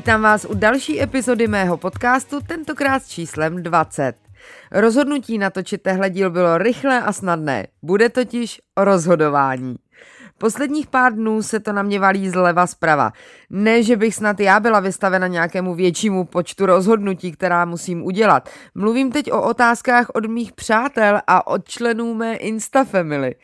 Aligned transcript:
Vítám 0.00 0.22
vás 0.22 0.44
u 0.44 0.54
další 0.54 1.02
epizody 1.02 1.48
mého 1.48 1.76
podcastu, 1.76 2.40
tentokrát 2.40 3.02
s 3.02 3.08
číslem 3.08 3.62
20. 3.62 4.12
Rozhodnutí 4.72 5.38
natočit 5.38 5.82
tehle 5.82 6.10
díl 6.10 6.30
bylo 6.30 6.58
rychlé 6.58 7.02
a 7.02 7.12
snadné. 7.12 7.66
Bude 7.82 8.08
totiž 8.08 8.60
o 8.78 8.84
rozhodování. 8.84 9.76
Posledních 10.38 10.86
pár 10.86 11.14
dnů 11.14 11.42
se 11.42 11.60
to 11.60 11.72
na 11.72 11.82
mě 11.82 12.00
valí 12.00 12.30
zleva 12.30 12.66
zprava. 12.66 13.12
Ne, 13.50 13.82
že 13.82 13.96
bych 13.96 14.14
snad 14.14 14.40
já 14.40 14.60
byla 14.60 14.80
vystavena 14.80 15.26
nějakému 15.26 15.74
většímu 15.74 16.24
počtu 16.24 16.66
rozhodnutí, 16.66 17.32
která 17.32 17.64
musím 17.64 18.04
udělat. 18.04 18.48
Mluvím 18.74 19.12
teď 19.12 19.32
o 19.32 19.42
otázkách 19.42 20.06
od 20.14 20.26
mých 20.26 20.52
přátel 20.52 21.20
a 21.26 21.46
od 21.46 21.68
členů 21.68 22.14
mé 22.14 22.36
Instafamily. 22.36 23.34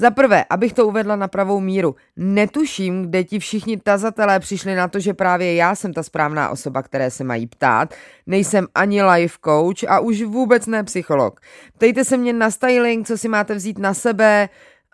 Za 0.00 0.10
prvé, 0.10 0.44
abych 0.50 0.72
to 0.72 0.86
uvedla 0.86 1.16
na 1.16 1.28
pravou 1.28 1.60
míru, 1.60 1.96
netuším, 2.16 3.02
kde 3.02 3.24
ti 3.24 3.38
všichni 3.38 3.76
tazatelé 3.76 4.40
přišli 4.40 4.74
na 4.74 4.88
to, 4.88 5.00
že 5.00 5.14
právě 5.14 5.54
já 5.54 5.74
jsem 5.74 5.92
ta 5.92 6.02
správná 6.02 6.48
osoba, 6.48 6.82
které 6.82 7.10
se 7.10 7.24
mají 7.24 7.46
ptát. 7.46 7.94
Nejsem 8.26 8.66
ani 8.74 9.02
life 9.02 9.38
coach 9.44 9.84
a 9.88 10.00
už 10.00 10.22
vůbec 10.22 10.66
ne 10.66 10.84
psycholog. 10.84 11.40
Ptejte 11.74 12.04
se 12.04 12.16
mě 12.16 12.32
na 12.32 12.50
styling, 12.50 13.06
co 13.06 13.18
si 13.18 13.28
máte 13.28 13.54
vzít 13.54 13.78
na 13.78 13.94
sebe, 13.94 14.48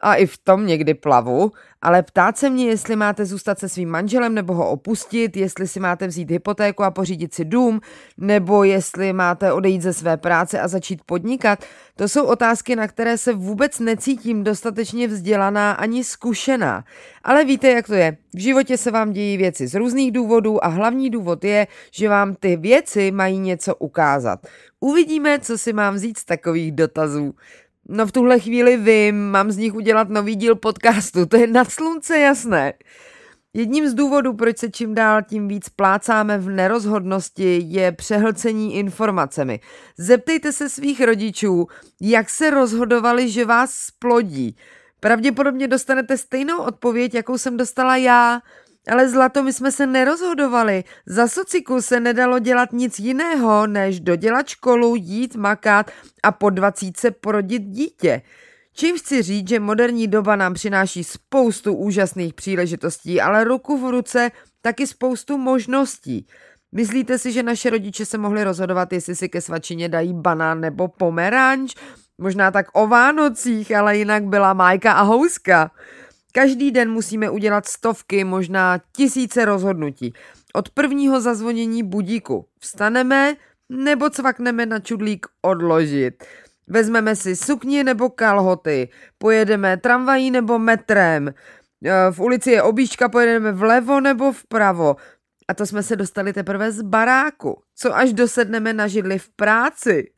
a 0.05 0.15
i 0.15 0.27
v 0.27 0.39
tom 0.39 0.67
někdy 0.67 0.95
plavu, 0.95 1.53
ale 1.83 2.03
ptát 2.03 2.39
se 2.39 2.51
mě, 2.51 2.67
jestli 2.67 2.97
máte 2.97 3.25
zůstat 3.25 3.59
se 3.59 3.69
svým 3.69 3.89
manželem 3.89 4.35
nebo 4.35 4.55
ho 4.55 4.71
opustit, 4.71 5.37
jestli 5.37 5.69
si 5.69 5.81
máte 5.81 6.07
vzít 6.07 6.31
hypotéku 6.31 6.85
a 6.85 6.91
pořídit 6.91 7.35
si 7.35 7.45
dům, 7.45 7.81
nebo 8.19 8.65
jestli 8.65 9.13
máte 9.13 9.53
odejít 9.53 9.83
ze 9.83 9.93
své 9.93 10.17
práce 10.17 10.61
a 10.61 10.69
začít 10.69 11.03
podnikat, 11.07 11.65
to 11.97 12.09
jsou 12.09 12.25
otázky, 12.25 12.77
na 12.77 12.89
které 12.89 13.19
se 13.19 13.33
vůbec 13.33 13.79
necítím 13.79 14.45
dostatečně 14.45 15.09
vzdělaná 15.09 15.73
ani 15.73 16.05
zkušená. 16.05 16.85
Ale 17.25 17.45
víte, 17.45 17.70
jak 17.70 17.87
to 17.87 17.95
je. 17.95 18.17
V 18.35 18.39
životě 18.39 18.79
se 18.79 18.91
vám 18.91 19.13
dějí 19.13 19.37
věci 19.37 19.67
z 19.67 19.75
různých 19.75 20.13
důvodů 20.13 20.64
a 20.64 20.69
hlavní 20.69 21.11
důvod 21.11 21.45
je, 21.45 21.67
že 21.91 22.09
vám 22.09 22.35
ty 22.35 22.57
věci 22.57 23.11
mají 23.11 23.39
něco 23.39 23.75
ukázat. 23.75 24.47
Uvidíme, 24.81 25.39
co 25.39 25.59
si 25.59 25.73
mám 25.73 25.95
vzít 25.95 26.19
z 26.19 26.25
takových 26.25 26.73
dotazů. 26.73 27.35
No 27.89 28.06
v 28.06 28.12
tuhle 28.12 28.39
chvíli 28.40 28.77
vím, 28.77 29.30
mám 29.30 29.50
z 29.50 29.56
nich 29.56 29.74
udělat 29.74 30.08
nový 30.08 30.36
díl 30.36 30.55
podcastu, 30.55 31.27
to 31.27 31.36
je 31.36 31.46
nad 31.46 31.70
slunce 31.70 32.18
jasné. 32.18 32.72
Jedním 33.55 33.89
z 33.89 33.95
důvodů, 33.95 34.33
proč 34.33 34.58
se 34.58 34.70
čím 34.70 34.95
dál 34.95 35.22
tím 35.22 35.48
víc 35.48 35.68
plácáme 35.68 36.39
v 36.39 36.48
nerozhodnosti, 36.48 37.62
je 37.67 37.92
přehlcení 37.92 38.74
informacemi. 38.74 39.61
Zeptejte 39.98 40.52
se 40.52 40.68
svých 40.68 41.00
rodičů, 41.00 41.67
jak 42.00 42.30
se 42.30 42.50
rozhodovali, 42.50 43.28
že 43.30 43.45
vás 43.45 43.74
splodí. 43.74 44.56
Pravděpodobně 45.01 45.68
dostanete 45.68 46.16
stejnou 46.16 46.58
odpověď, 46.58 47.14
jakou 47.14 47.39
jsem 47.39 47.56
dostala 47.56 47.96
já. 47.96 48.40
Ale 48.89 49.08
zlato, 49.08 49.42
my 49.42 49.52
jsme 49.52 49.72
se 49.72 49.86
nerozhodovali. 49.86 50.84
Za 51.06 51.28
sociku 51.28 51.83
se 51.83 52.00
nedalo 52.00 52.39
dělat 52.39 52.72
nic 52.72 52.98
jiného, 52.98 53.67
než 53.67 54.00
dodělat 54.00 54.48
školu, 54.48 54.95
jít 54.96 55.36
makat 55.36 55.90
a 56.22 56.33
po 56.33 56.50
dvacítce 56.50 57.11
porodit 57.11 57.62
dítě. 57.62 58.22
Čím 58.72 58.98
chci 58.98 59.22
říct, 59.22 59.48
že 59.48 59.61
moderní 59.61 60.08
doba 60.08 60.36
nám 60.36 60.55
přináší 60.55 61.05
spoustu 61.05 61.74
úžasných 61.74 62.34
příležitostí, 62.34 63.20
ale 63.20 63.45
ruku 63.45 63.86
v 63.86 63.90
ruce 63.90 64.30
taky 64.62 64.86
spoustu 64.86 65.39
možností. 65.39 66.27
Myslíte 66.72 67.18
si, 67.18 67.33
že 67.33 67.42
naše 67.42 67.70
rodiče 67.70 68.06
se 68.06 68.18
mohli 68.18 68.45
rozhodovat, 68.45 68.92
jestli 68.92 69.16
si 69.16 69.28
ke 69.28 69.40
svačině 69.40 69.89
dají 69.89 70.14
banán 70.14 70.61
nebo 70.61 70.89
pomeranč? 70.89 71.74
Možná 72.18 72.51
tak 72.51 72.66
o 72.72 72.86
Vánocích, 72.86 73.77
ale 73.77 73.96
jinak 73.96 74.24
byla 74.24 74.52
Majka 74.52 74.92
a 74.92 75.02
Houska. 75.02 75.70
Každý 76.36 76.70
den 76.70 76.90
musíme 76.90 77.30
udělat 77.30 77.67
stovky, 77.67 78.24
možná 78.24 78.80
tisíce 78.96 79.45
rozhodnutí. 79.45 80.12
Od 80.55 80.70
prvního 80.70 81.20
zazvonění 81.20 81.83
budíku 81.83 82.46
vstaneme 82.61 83.36
nebo 83.68 84.11
cvakneme 84.11 84.67
na 84.67 84.78
čudlík 84.78 85.27
odložit. 85.42 86.24
Vezmeme 86.67 87.17
si 87.17 87.36
sukni 87.36 87.84
nebo 87.84 88.11
kalhoty, 88.11 88.89
pojedeme 89.18 89.77
tramvají 89.77 90.30
nebo 90.30 90.58
metrem, 90.58 91.28
e, 91.28 91.33
v 92.11 92.20
ulici 92.20 92.51
je 92.51 92.62
obíčka, 92.62 93.08
pojedeme 93.08 93.52
vlevo 93.52 94.01
nebo 94.01 94.33
vpravo. 94.33 94.96
A 95.48 95.55
to 95.55 95.66
jsme 95.66 95.83
se 95.83 95.96
dostali 95.96 96.33
teprve 96.33 96.72
z 96.72 96.83
baráku. 96.83 97.62
Co 97.74 97.96
až 97.96 98.12
dosedneme 98.12 98.72
na 98.72 98.89
židli 98.89 99.18
v 99.18 99.28
práci? 99.28 100.11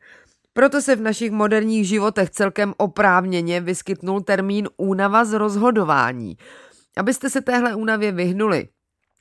Proto 0.57 0.83
se 0.83 0.97
v 0.97 1.01
našich 1.01 1.31
moderních 1.31 1.89
životech 1.89 2.31
celkem 2.31 2.75
oprávněně 2.77 3.61
vyskytnul 3.61 4.21
termín 4.21 4.69
únava 4.77 5.25
z 5.25 5.33
rozhodování. 5.33 6.37
Abyste 6.97 7.31
se 7.31 7.41
téhle 7.41 7.75
únavě 7.75 8.13
vyhnuli, 8.13 8.69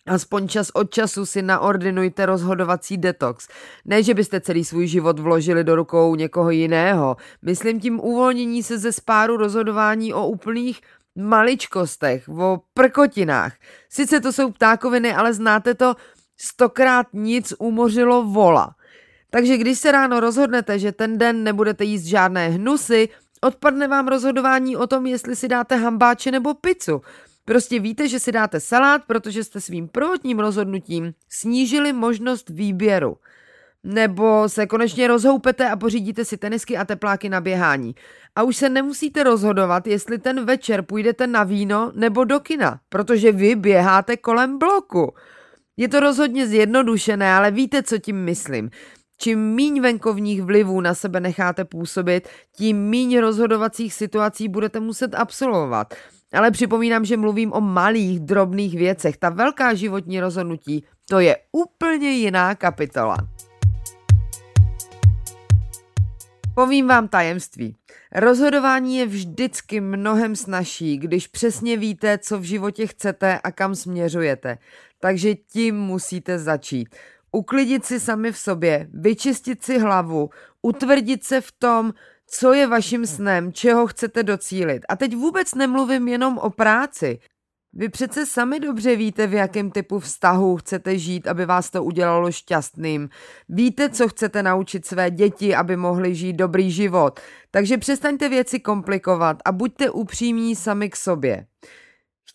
Aspoň 0.07 0.47
čas 0.47 0.69
od 0.73 0.93
času 0.93 1.25
si 1.25 1.41
naordinujte 1.41 2.25
rozhodovací 2.25 2.97
detox. 2.97 3.47
Ne, 3.85 4.03
že 4.03 4.13
byste 4.13 4.41
celý 4.41 4.65
svůj 4.65 4.87
život 4.87 5.19
vložili 5.19 5.63
do 5.63 5.75
rukou 5.75 6.15
někoho 6.15 6.49
jiného. 6.49 7.17
Myslím 7.41 7.79
tím 7.79 7.99
uvolnění 7.99 8.63
se 8.63 8.77
ze 8.77 8.91
spáru 8.91 9.37
rozhodování 9.37 10.13
o 10.13 10.27
úplných 10.27 10.81
maličkostech, 11.15 12.29
o 12.29 12.61
prkotinách. 12.73 13.53
Sice 13.89 14.19
to 14.19 14.33
jsou 14.33 14.51
ptákoviny, 14.51 15.13
ale 15.13 15.33
znáte 15.33 15.73
to, 15.73 15.95
stokrát 16.37 17.07
nic 17.13 17.53
umořilo 17.59 18.23
vola. 18.23 18.75
Takže 19.35 19.57
když 19.57 19.79
se 19.79 19.91
ráno 19.91 20.19
rozhodnete, 20.19 20.79
že 20.79 20.91
ten 20.91 21.17
den 21.17 21.43
nebudete 21.43 21.83
jíst 21.83 22.03
žádné 22.03 22.49
hnusy, 22.49 23.09
odpadne 23.41 23.87
vám 23.87 24.07
rozhodování 24.07 24.77
o 24.77 24.87
tom, 24.87 25.05
jestli 25.05 25.35
si 25.35 25.47
dáte 25.47 25.75
hambáče 25.75 26.31
nebo 26.31 26.53
pizzu. 26.53 27.01
Prostě 27.45 27.79
víte, 27.79 28.07
že 28.07 28.19
si 28.19 28.31
dáte 28.31 28.59
salát, 28.59 29.01
protože 29.07 29.43
jste 29.43 29.61
svým 29.61 29.87
prvotním 29.87 30.39
rozhodnutím 30.39 31.13
snížili 31.29 31.93
možnost 31.93 32.49
výběru. 32.49 33.17
Nebo 33.83 34.49
se 34.49 34.67
konečně 34.67 35.07
rozhoupete 35.07 35.69
a 35.69 35.75
pořídíte 35.75 36.25
si 36.25 36.37
tenisky 36.37 36.77
a 36.77 36.85
tepláky 36.85 37.29
na 37.29 37.41
běhání. 37.41 37.95
A 38.35 38.43
už 38.43 38.55
se 38.55 38.69
nemusíte 38.69 39.23
rozhodovat, 39.23 39.87
jestli 39.87 40.17
ten 40.17 40.45
večer 40.45 40.81
půjdete 40.81 41.27
na 41.27 41.43
víno 41.43 41.91
nebo 41.95 42.23
do 42.23 42.39
kina, 42.39 42.79
protože 42.89 43.31
vy 43.31 43.55
běháte 43.55 44.17
kolem 44.17 44.57
bloku. 44.57 45.13
Je 45.77 45.87
to 45.87 45.99
rozhodně 45.99 46.47
zjednodušené, 46.47 47.33
ale 47.33 47.51
víte, 47.51 47.83
co 47.83 47.97
tím 47.97 48.23
myslím. 48.23 48.69
Čím 49.17 49.39
míň 49.39 49.81
venkovních 49.81 50.41
vlivů 50.41 50.81
na 50.81 50.93
sebe 50.93 51.19
necháte 51.19 51.65
působit, 51.65 52.29
tím 52.57 52.89
míň 52.89 53.19
rozhodovacích 53.19 53.93
situací 53.93 54.47
budete 54.47 54.79
muset 54.79 55.15
absolvovat. 55.15 55.93
Ale 56.33 56.51
připomínám, 56.51 57.05
že 57.05 57.17
mluvím 57.17 57.53
o 57.53 57.61
malých, 57.61 58.19
drobných 58.19 58.77
věcech. 58.77 59.17
Ta 59.17 59.29
velká 59.29 59.73
životní 59.73 60.19
rozhodnutí, 60.19 60.83
to 61.09 61.19
je 61.19 61.37
úplně 61.51 62.09
jiná 62.11 62.55
kapitola. 62.55 63.17
Povím 66.55 66.87
vám 66.87 67.07
tajemství. 67.07 67.75
Rozhodování 68.15 68.97
je 68.97 69.05
vždycky 69.05 69.81
mnohem 69.81 70.35
snažší, 70.35 70.97
když 70.97 71.27
přesně 71.27 71.77
víte, 71.77 72.17
co 72.17 72.39
v 72.39 72.43
životě 72.43 72.87
chcete 72.87 73.39
a 73.39 73.51
kam 73.51 73.75
směřujete. 73.75 74.57
Takže 74.99 75.35
tím 75.35 75.75
musíte 75.75 76.39
začít. 76.39 76.95
Uklidit 77.35 77.85
si 77.85 77.99
sami 77.99 78.31
v 78.31 78.37
sobě, 78.37 78.87
vyčistit 78.93 79.63
si 79.63 79.79
hlavu, 79.79 80.29
utvrdit 80.61 81.23
se 81.23 81.41
v 81.41 81.51
tom, 81.59 81.93
co 82.27 82.53
je 82.53 82.67
vaším 82.67 83.05
snem, 83.05 83.53
čeho 83.53 83.87
chcete 83.87 84.23
docílit. 84.23 84.81
A 84.89 84.95
teď 84.95 85.15
vůbec 85.15 85.55
nemluvím 85.55 86.07
jenom 86.07 86.37
o 86.37 86.49
práci. 86.49 87.19
Vy 87.73 87.89
přece 87.89 88.25
sami 88.25 88.59
dobře 88.59 88.95
víte, 88.95 89.27
v 89.27 89.33
jakém 89.33 89.71
typu 89.71 89.99
vztahu 89.99 90.57
chcete 90.57 90.97
žít, 90.97 91.27
aby 91.27 91.45
vás 91.45 91.69
to 91.69 91.83
udělalo 91.83 92.31
šťastným. 92.31 93.09
Víte, 93.49 93.89
co 93.89 94.07
chcete 94.07 94.43
naučit 94.43 94.85
své 94.85 95.11
děti, 95.11 95.55
aby 95.55 95.77
mohli 95.77 96.15
žít 96.15 96.33
dobrý 96.33 96.71
život. 96.71 97.19
Takže 97.51 97.77
přestaňte 97.77 98.29
věci 98.29 98.59
komplikovat 98.59 99.37
a 99.45 99.51
buďte 99.51 99.89
upřímní 99.89 100.55
sami 100.55 100.89
k 100.89 100.95
sobě. 100.95 101.45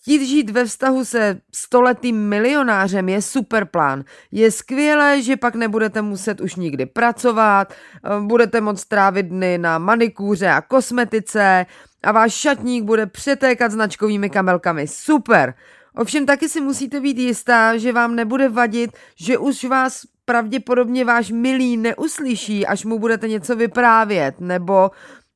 Chtít 0.02 0.26
žít 0.26 0.50
ve 0.50 0.64
vztahu 0.64 1.04
se 1.04 1.40
stoletým 1.54 2.28
milionářem 2.28 3.08
je 3.08 3.22
super 3.22 3.64
plán. 3.64 4.04
Je 4.32 4.50
skvělé, 4.50 5.22
že 5.22 5.36
pak 5.36 5.54
nebudete 5.54 6.02
muset 6.02 6.40
už 6.40 6.54
nikdy 6.56 6.86
pracovat, 6.86 7.72
eh, 7.72 8.20
budete 8.20 8.60
moct 8.60 8.84
trávit 8.84 9.26
dny 9.26 9.58
na 9.58 9.78
manikůře 9.78 10.48
a 10.48 10.60
kosmetice 10.60 11.66
a 12.02 12.12
váš 12.12 12.34
šatník 12.34 12.84
bude 12.84 13.06
přetékat 13.06 13.72
značkovými 13.72 14.30
kamelkami. 14.30 14.86
Super! 14.86 15.54
Ovšem 15.94 16.26
taky 16.26 16.48
si 16.48 16.60
musíte 16.60 17.00
být 17.00 17.18
jistá, 17.18 17.76
že 17.76 17.92
vám 17.92 18.16
nebude 18.16 18.48
vadit, 18.48 18.90
že 19.16 19.38
už 19.38 19.64
vás 19.64 20.02
pravděpodobně 20.24 21.04
váš 21.04 21.30
milý 21.30 21.76
neuslyší, 21.76 22.66
až 22.66 22.84
mu 22.84 22.98
budete 22.98 23.28
něco 23.28 23.56
vyprávět, 23.56 24.40
nebo 24.40 24.90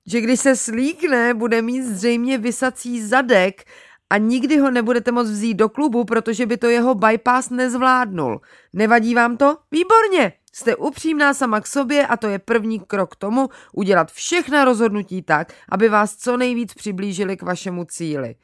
že 0.07 0.21
když 0.21 0.41
se 0.41 0.57
slíkne, 0.57 1.35
bude 1.35 1.63
mít 1.63 1.83
zřejmě 1.83 2.39
vysací 2.39 3.03
zadek 3.03 3.65
a 4.11 4.19
nikdy 4.19 4.59
ho 4.59 4.71
nebudete 4.71 5.13
moct 5.13 5.31
vzít 5.31 5.55
do 5.55 5.69
klubu, 5.69 6.05
protože 6.05 6.47
by 6.47 6.57
to 6.57 6.67
jeho 6.67 6.95
bypass 6.95 7.51
nezvládnul. 7.51 8.41
Nevadí 8.73 9.15
vám 9.15 9.37
to? 9.37 9.57
Výborně! 9.71 10.33
Jste 10.53 10.77
upřímná 10.77 11.35
sama 11.35 11.61
k 11.61 11.67
sobě 11.67 12.07
a 12.07 12.17
to 12.17 12.29
je 12.29 12.39
první 12.39 12.81
krok 12.81 13.13
k 13.13 13.17
tomu 13.17 13.49
udělat 13.73 14.13
všechna 14.13 14.65
rozhodnutí 14.65 15.23
tak, 15.23 15.53
aby 15.69 15.89
vás 15.89 16.17
co 16.17 16.37
nejvíc 16.37 16.75
přiblížili 16.75 17.37
k 17.37 17.43
vašemu 17.43 17.85
cíli. 17.85 18.35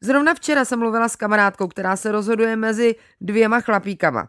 Zrovna 0.00 0.34
včera 0.34 0.64
jsem 0.64 0.78
mluvila 0.78 1.08
s 1.08 1.16
kamarádkou, 1.16 1.68
která 1.68 1.96
se 1.96 2.12
rozhoduje 2.12 2.56
mezi 2.56 2.94
dvěma 3.20 3.60
chlapíkama 3.60 4.28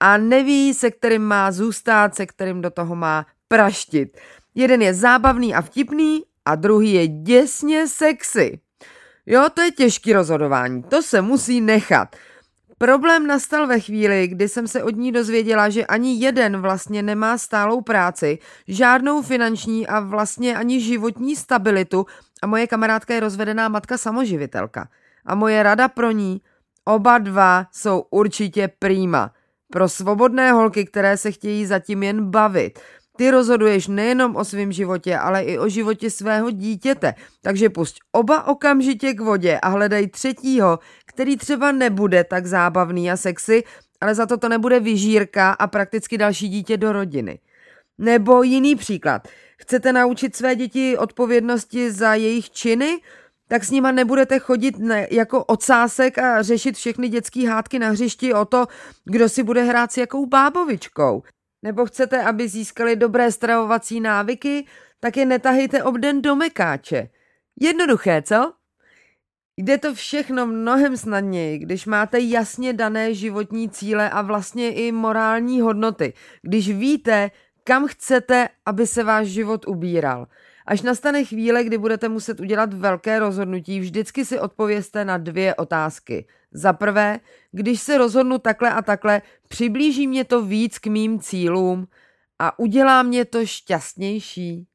a 0.00 0.16
neví, 0.16 0.74
se 0.74 0.90
kterým 0.90 1.22
má 1.22 1.52
zůstat, 1.52 2.14
se 2.14 2.26
kterým 2.26 2.62
do 2.62 2.70
toho 2.70 2.96
má 2.96 3.26
praštit. 3.48 4.18
Jeden 4.54 4.82
je 4.82 4.94
zábavný 4.94 5.54
a 5.54 5.62
vtipný 5.62 6.22
a 6.44 6.54
druhý 6.54 6.92
je 6.92 7.08
děsně 7.08 7.88
sexy. 7.88 8.60
Jo, 9.26 9.46
to 9.54 9.62
je 9.62 9.70
těžký 9.70 10.12
rozhodování, 10.12 10.82
to 10.82 11.02
se 11.02 11.20
musí 11.20 11.60
nechat. 11.60 12.16
Problém 12.78 13.26
nastal 13.26 13.66
ve 13.66 13.80
chvíli, 13.80 14.28
kdy 14.28 14.48
jsem 14.48 14.68
se 14.68 14.82
od 14.82 14.96
ní 14.96 15.12
dozvěděla, 15.12 15.68
že 15.68 15.86
ani 15.86 16.18
jeden 16.18 16.60
vlastně 16.60 17.02
nemá 17.02 17.38
stálou 17.38 17.80
práci, 17.80 18.38
žádnou 18.68 19.22
finanční 19.22 19.86
a 19.86 20.00
vlastně 20.00 20.56
ani 20.56 20.80
životní 20.80 21.36
stabilitu 21.36 22.06
a 22.42 22.46
moje 22.46 22.66
kamarádka 22.66 23.14
je 23.14 23.20
rozvedená 23.20 23.68
matka 23.68 23.98
samoživitelka. 23.98 24.88
A 25.26 25.34
moje 25.34 25.62
rada 25.62 25.88
pro 25.88 26.10
ní, 26.10 26.40
oba 26.84 27.18
dva 27.18 27.66
jsou 27.72 28.04
určitě 28.10 28.68
prýma. 28.78 29.32
Pro 29.72 29.88
svobodné 29.88 30.52
holky, 30.52 30.84
které 30.84 31.16
se 31.16 31.32
chtějí 31.32 31.66
zatím 31.66 32.02
jen 32.02 32.30
bavit. 32.30 32.78
Ty 33.16 33.30
rozhoduješ 33.30 33.88
nejenom 33.88 34.36
o 34.36 34.44
svém 34.44 34.72
životě, 34.72 35.18
ale 35.18 35.42
i 35.42 35.58
o 35.58 35.68
životě 35.68 36.10
svého 36.10 36.50
dítěte. 36.50 37.14
Takže 37.42 37.70
pusť 37.70 37.98
oba 38.12 38.46
okamžitě 38.46 39.14
k 39.14 39.20
vodě 39.20 39.58
a 39.62 39.68
hledaj 39.68 40.06
třetího, 40.06 40.78
který 41.06 41.36
třeba 41.36 41.72
nebude 41.72 42.24
tak 42.24 42.46
zábavný 42.46 43.10
a 43.10 43.16
sexy, 43.16 43.62
ale 44.00 44.14
za 44.14 44.26
to 44.26 44.36
to 44.36 44.48
nebude 44.48 44.80
vyžírka 44.80 45.52
a 45.52 45.66
prakticky 45.66 46.18
další 46.18 46.48
dítě 46.48 46.76
do 46.76 46.92
rodiny. 46.92 47.38
Nebo 47.98 48.42
jiný 48.42 48.76
příklad. 48.76 49.28
Chcete 49.58 49.92
naučit 49.92 50.36
své 50.36 50.54
děti 50.54 50.98
odpovědnosti 50.98 51.92
za 51.92 52.14
jejich 52.14 52.50
činy? 52.50 53.00
tak 53.48 53.64
s 53.64 53.70
nima 53.70 53.92
nebudete 53.92 54.38
chodit 54.38 54.78
ne, 54.78 55.08
jako 55.10 55.44
ocásek 55.44 56.18
a 56.18 56.42
řešit 56.42 56.76
všechny 56.76 57.08
dětské 57.08 57.48
hádky 57.48 57.78
na 57.78 57.90
hřišti 57.90 58.34
o 58.34 58.44
to, 58.44 58.66
kdo 59.04 59.28
si 59.28 59.42
bude 59.42 59.62
hrát 59.62 59.92
s 59.92 59.96
jakou 59.96 60.26
bábovičkou. 60.26 61.22
Nebo 61.64 61.86
chcete, 61.86 62.22
aby 62.22 62.48
získali 62.48 62.96
dobré 62.96 63.32
stravovací 63.32 64.00
návyky, 64.00 64.66
tak 65.00 65.16
je 65.16 65.26
netahejte 65.26 65.82
obden 65.82 66.22
do 66.22 66.36
mekáče. 66.36 67.08
Jednoduché, 67.60 68.22
co? 68.22 68.52
Jde 69.56 69.78
to 69.78 69.94
všechno 69.94 70.46
mnohem 70.46 70.96
snadněji, 70.96 71.58
když 71.58 71.86
máte 71.86 72.20
jasně 72.20 72.72
dané 72.72 73.14
životní 73.14 73.70
cíle 73.70 74.10
a 74.10 74.22
vlastně 74.22 74.72
i 74.74 74.92
morální 74.92 75.60
hodnoty. 75.60 76.12
Když 76.42 76.68
víte, 76.68 77.30
kam 77.64 77.86
chcete, 77.86 78.48
aby 78.66 78.86
se 78.86 79.04
váš 79.04 79.26
život 79.26 79.68
ubíral. 79.68 80.26
Až 80.66 80.82
nastane 80.82 81.24
chvíle, 81.24 81.64
kdy 81.64 81.78
budete 81.78 82.08
muset 82.08 82.40
udělat 82.40 82.74
velké 82.74 83.18
rozhodnutí, 83.18 83.80
vždycky 83.80 84.24
si 84.24 84.40
odpověste 84.40 85.04
na 85.04 85.18
dvě 85.18 85.54
otázky. 85.54 86.26
Za 86.52 86.72
prvé, 86.72 87.20
když 87.52 87.80
se 87.80 87.98
rozhodnu 87.98 88.38
takhle 88.38 88.72
a 88.72 88.82
takhle, 88.82 89.22
přiblíží 89.48 90.06
mě 90.06 90.24
to 90.24 90.42
víc 90.42 90.78
k 90.78 90.86
mým 90.86 91.20
cílům 91.20 91.86
a 92.38 92.58
udělá 92.58 93.02
mě 93.02 93.24
to 93.24 93.46
šťastnější. 93.46 94.66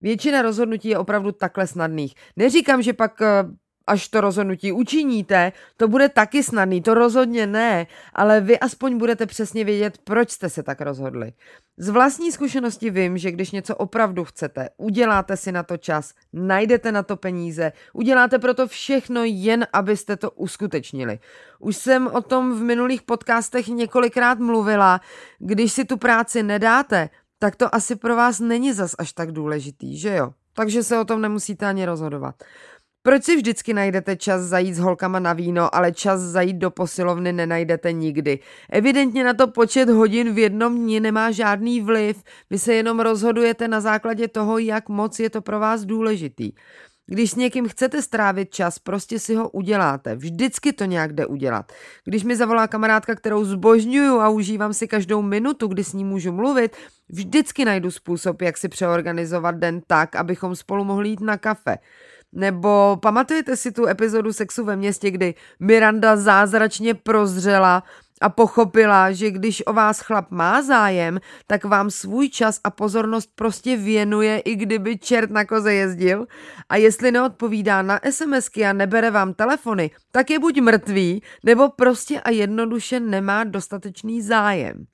Většina 0.00 0.42
rozhodnutí 0.42 0.88
je 0.88 0.98
opravdu 0.98 1.32
takhle 1.32 1.66
snadných. 1.66 2.14
Neříkám, 2.36 2.82
že 2.82 2.92
pak 2.92 3.22
eh, 3.22 3.44
až 3.90 4.08
to 4.08 4.20
rozhodnutí 4.20 4.72
učiníte, 4.72 5.52
to 5.76 5.88
bude 5.88 6.08
taky 6.08 6.42
snadný, 6.42 6.82
to 6.82 6.94
rozhodně 6.94 7.46
ne, 7.46 7.86
ale 8.12 8.40
vy 8.40 8.58
aspoň 8.58 8.98
budete 8.98 9.26
přesně 9.26 9.64
vědět, 9.64 9.98
proč 10.04 10.30
jste 10.30 10.48
se 10.48 10.62
tak 10.62 10.80
rozhodli. 10.80 11.32
Z 11.76 11.88
vlastní 11.88 12.32
zkušenosti 12.32 12.90
vím, 12.90 13.18
že 13.18 13.30
když 13.30 13.50
něco 13.50 13.76
opravdu 13.76 14.24
chcete, 14.24 14.68
uděláte 14.76 15.36
si 15.36 15.52
na 15.52 15.62
to 15.62 15.76
čas, 15.76 16.14
najdete 16.32 16.92
na 16.92 17.02
to 17.02 17.16
peníze, 17.16 17.72
uděláte 17.92 18.38
proto 18.38 18.66
všechno 18.66 19.20
jen, 19.24 19.66
abyste 19.72 20.16
to 20.16 20.30
uskutečnili. 20.30 21.18
Už 21.58 21.76
jsem 21.76 22.06
o 22.06 22.22
tom 22.22 22.52
v 22.52 22.62
minulých 22.62 23.02
podcastech 23.02 23.68
několikrát 23.68 24.38
mluvila, 24.38 25.00
když 25.38 25.72
si 25.72 25.84
tu 25.84 25.96
práci 25.96 26.42
nedáte, 26.42 27.08
tak 27.38 27.56
to 27.56 27.74
asi 27.74 27.96
pro 27.96 28.16
vás 28.16 28.40
není 28.40 28.72
zas 28.72 28.94
až 28.98 29.12
tak 29.12 29.32
důležitý, 29.32 29.98
že 29.98 30.16
jo? 30.16 30.32
Takže 30.54 30.82
se 30.82 30.98
o 30.98 31.04
tom 31.04 31.22
nemusíte 31.22 31.66
ani 31.66 31.86
rozhodovat. 31.86 32.34
Proč 33.02 33.24
si 33.24 33.36
vždycky 33.36 33.74
najdete 33.74 34.16
čas 34.16 34.42
zajít 34.42 34.74
s 34.74 34.78
holkama 34.78 35.18
na 35.18 35.32
víno, 35.32 35.74
ale 35.74 35.92
čas 35.92 36.20
zajít 36.20 36.56
do 36.56 36.70
posilovny 36.70 37.32
nenajdete 37.32 37.92
nikdy? 37.92 38.38
Evidentně 38.70 39.24
na 39.24 39.34
to 39.34 39.46
počet 39.46 39.88
hodin 39.88 40.34
v 40.34 40.38
jednom 40.38 40.76
dni 40.76 41.00
nemá 41.00 41.30
žádný 41.30 41.80
vliv, 41.80 42.22
vy 42.50 42.58
se 42.58 42.74
jenom 42.74 43.00
rozhodujete 43.00 43.68
na 43.68 43.80
základě 43.80 44.28
toho, 44.28 44.58
jak 44.58 44.88
moc 44.88 45.20
je 45.20 45.30
to 45.30 45.42
pro 45.42 45.58
vás 45.58 45.84
důležitý. 45.84 46.52
Když 47.10 47.30
s 47.30 47.34
někým 47.34 47.68
chcete 47.68 48.02
strávit 48.02 48.54
čas, 48.54 48.78
prostě 48.78 49.18
si 49.18 49.34
ho 49.34 49.48
uděláte. 49.48 50.16
Vždycky 50.16 50.72
to 50.72 50.84
nějak 50.84 51.12
jde 51.12 51.26
udělat. 51.26 51.72
Když 52.04 52.24
mi 52.24 52.36
zavolá 52.36 52.68
kamarádka, 52.68 53.14
kterou 53.14 53.44
zbožňuju 53.44 54.20
a 54.20 54.28
užívám 54.28 54.74
si 54.74 54.88
každou 54.88 55.22
minutu, 55.22 55.66
kdy 55.66 55.84
s 55.84 55.92
ní 55.92 56.04
můžu 56.04 56.32
mluvit, 56.32 56.76
vždycky 57.08 57.64
najdu 57.64 57.90
způsob, 57.90 58.42
jak 58.42 58.56
si 58.56 58.68
přeorganizovat 58.68 59.54
den 59.54 59.80
tak, 59.86 60.16
abychom 60.16 60.56
spolu 60.56 60.84
mohli 60.84 61.08
jít 61.08 61.20
na 61.20 61.36
kafe. 61.36 61.78
Nebo 62.32 62.98
pamatujete 63.02 63.56
si 63.56 63.72
tu 63.72 63.86
epizodu 63.86 64.32
Sexu 64.32 64.64
ve 64.64 64.76
městě, 64.76 65.10
kdy 65.10 65.34
Miranda 65.60 66.16
zázračně 66.16 66.94
prozřela 66.94 67.82
a 68.20 68.28
pochopila, 68.28 69.12
že 69.12 69.30
když 69.30 69.62
o 69.66 69.72
vás 69.72 70.00
chlap 70.00 70.30
má 70.30 70.62
zájem, 70.62 71.20
tak 71.46 71.64
vám 71.64 71.90
svůj 71.90 72.28
čas 72.28 72.60
a 72.64 72.70
pozornost 72.70 73.30
prostě 73.34 73.76
věnuje, 73.76 74.38
i 74.38 74.56
kdyby 74.56 74.98
čert 74.98 75.30
na 75.30 75.44
koze 75.44 75.74
jezdil. 75.74 76.26
A 76.68 76.76
jestli 76.76 77.12
neodpovídá 77.12 77.82
na 77.82 78.00
SMSky 78.10 78.66
a 78.66 78.72
nebere 78.72 79.10
vám 79.10 79.34
telefony, 79.34 79.90
tak 80.12 80.30
je 80.30 80.38
buď 80.38 80.60
mrtvý, 80.60 81.22
nebo 81.44 81.68
prostě 81.68 82.20
a 82.20 82.30
jednoduše 82.30 83.00
nemá 83.00 83.44
dostatečný 83.44 84.22
zájem. 84.22 84.84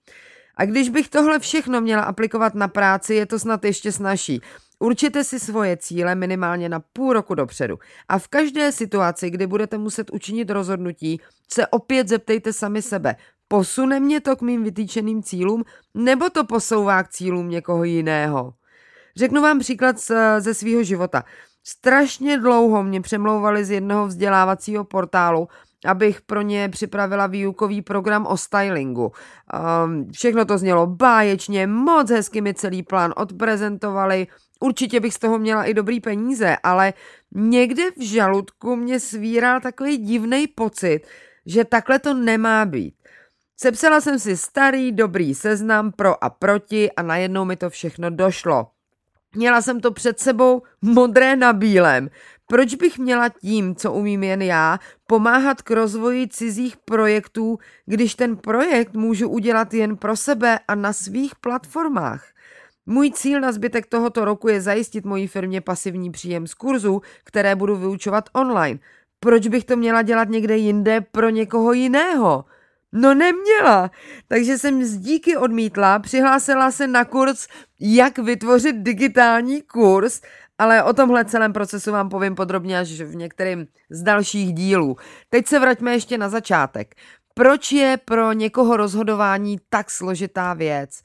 A 0.56 0.64
když 0.64 0.88
bych 0.88 1.08
tohle 1.08 1.38
všechno 1.38 1.80
měla 1.80 2.02
aplikovat 2.02 2.54
na 2.54 2.68
práci, 2.68 3.14
je 3.14 3.26
to 3.26 3.38
snad 3.38 3.64
ještě 3.64 3.92
snažší. 3.92 4.40
Určite 4.78 5.24
si 5.24 5.40
svoje 5.40 5.76
cíle 5.76 6.14
minimálně 6.14 6.68
na 6.68 6.80
půl 6.80 7.12
roku 7.12 7.34
dopředu 7.34 7.78
a 8.08 8.18
v 8.18 8.28
každé 8.28 8.72
situaci, 8.72 9.30
kdy 9.30 9.46
budete 9.46 9.78
muset 9.78 10.10
učinit 10.10 10.50
rozhodnutí, 10.50 11.20
se 11.52 11.66
opět 11.66 12.08
zeptejte 12.08 12.52
sami 12.52 12.82
sebe, 12.82 13.16
posune 13.48 14.00
mě 14.00 14.20
to 14.20 14.36
k 14.36 14.42
mým 14.42 14.64
vytýčeným 14.64 15.22
cílům 15.22 15.64
nebo 15.94 16.30
to 16.30 16.44
posouvá 16.44 17.02
k 17.02 17.08
cílům 17.08 17.48
někoho 17.48 17.84
jiného. 17.84 18.54
Řeknu 19.16 19.42
vám 19.42 19.58
příklad 19.58 19.96
ze 20.38 20.54
svého 20.54 20.82
života. 20.82 21.24
Strašně 21.64 22.38
dlouho 22.38 22.82
mě 22.82 23.00
přemlouvali 23.00 23.64
z 23.64 23.70
jednoho 23.70 24.06
vzdělávacího 24.06 24.84
portálu, 24.84 25.48
abych 25.84 26.22
pro 26.22 26.42
ně 26.42 26.68
připravila 26.68 27.26
výukový 27.26 27.82
program 27.82 28.26
o 28.26 28.36
stylingu. 28.36 29.12
Um, 29.84 30.10
všechno 30.12 30.44
to 30.44 30.58
znělo 30.58 30.86
báječně, 30.86 31.66
moc 31.66 32.10
hezky 32.10 32.40
mi 32.40 32.54
celý 32.54 32.82
plán 32.82 33.12
odprezentovali, 33.16 34.26
Určitě 34.60 35.00
bych 35.00 35.14
z 35.14 35.18
toho 35.18 35.38
měla 35.38 35.64
i 35.64 35.74
dobrý 35.74 36.00
peníze, 36.00 36.56
ale 36.62 36.92
někde 37.34 37.90
v 37.90 38.02
žaludku 38.02 38.76
mě 38.76 39.00
svíral 39.00 39.60
takový 39.60 39.96
divný 39.96 40.46
pocit, 40.46 41.00
že 41.46 41.64
takhle 41.64 41.98
to 41.98 42.14
nemá 42.14 42.64
být. 42.64 42.94
Sepsala 43.56 44.00
jsem 44.00 44.18
si 44.18 44.36
starý, 44.36 44.92
dobrý 44.92 45.34
seznam 45.34 45.92
pro 45.92 46.24
a 46.24 46.30
proti 46.30 46.92
a 46.92 47.02
najednou 47.02 47.44
mi 47.44 47.56
to 47.56 47.70
všechno 47.70 48.10
došlo. 48.10 48.66
Měla 49.36 49.62
jsem 49.62 49.80
to 49.80 49.90
před 49.90 50.20
sebou 50.20 50.62
modré 50.82 51.36
na 51.36 51.52
bílém. 51.52 52.10
Proč 52.46 52.74
bych 52.74 52.98
měla 52.98 53.28
tím, 53.28 53.74
co 53.74 53.92
umím 53.92 54.22
jen 54.22 54.42
já, 54.42 54.78
pomáhat 55.06 55.62
k 55.62 55.70
rozvoji 55.70 56.28
cizích 56.28 56.76
projektů, 56.76 57.58
když 57.86 58.14
ten 58.14 58.36
projekt 58.36 58.94
můžu 58.94 59.28
udělat 59.28 59.74
jen 59.74 59.96
pro 59.96 60.16
sebe 60.16 60.58
a 60.68 60.74
na 60.74 60.92
svých 60.92 61.34
platformách? 61.34 62.33
Můj 62.86 63.10
cíl 63.10 63.40
na 63.40 63.52
zbytek 63.52 63.86
tohoto 63.86 64.24
roku 64.24 64.48
je 64.48 64.60
zajistit 64.60 65.04
mojí 65.04 65.26
firmě 65.26 65.60
pasivní 65.60 66.10
příjem 66.10 66.46
z 66.46 66.54
kurzu, 66.54 67.02
které 67.24 67.56
budu 67.56 67.76
vyučovat 67.76 68.28
online. 68.32 68.80
Proč 69.20 69.48
bych 69.48 69.64
to 69.64 69.76
měla 69.76 70.02
dělat 70.02 70.28
někde 70.28 70.56
jinde 70.56 71.00
pro 71.00 71.30
někoho 71.30 71.72
jiného? 71.72 72.44
No 72.92 73.14
neměla. 73.14 73.90
Takže 74.28 74.58
jsem 74.58 74.84
z 74.84 74.98
díky 74.98 75.36
odmítla, 75.36 75.98
přihlásila 75.98 76.70
se 76.70 76.86
na 76.86 77.04
kurz, 77.04 77.46
jak 77.80 78.18
vytvořit 78.18 78.76
digitální 78.76 79.62
kurz, 79.62 80.20
ale 80.58 80.82
o 80.82 80.92
tomhle 80.92 81.24
celém 81.24 81.52
procesu 81.52 81.92
vám 81.92 82.08
povím 82.08 82.34
podrobně 82.34 82.78
až 82.78 83.00
v 83.00 83.16
některém 83.16 83.66
z 83.90 84.02
dalších 84.02 84.54
dílů. 84.54 84.96
Teď 85.28 85.46
se 85.46 85.58
vraťme 85.58 85.92
ještě 85.92 86.18
na 86.18 86.28
začátek. 86.28 86.94
Proč 87.34 87.72
je 87.72 87.98
pro 88.04 88.32
někoho 88.32 88.76
rozhodování 88.76 89.58
tak 89.68 89.90
složitá 89.90 90.54
věc? 90.54 91.02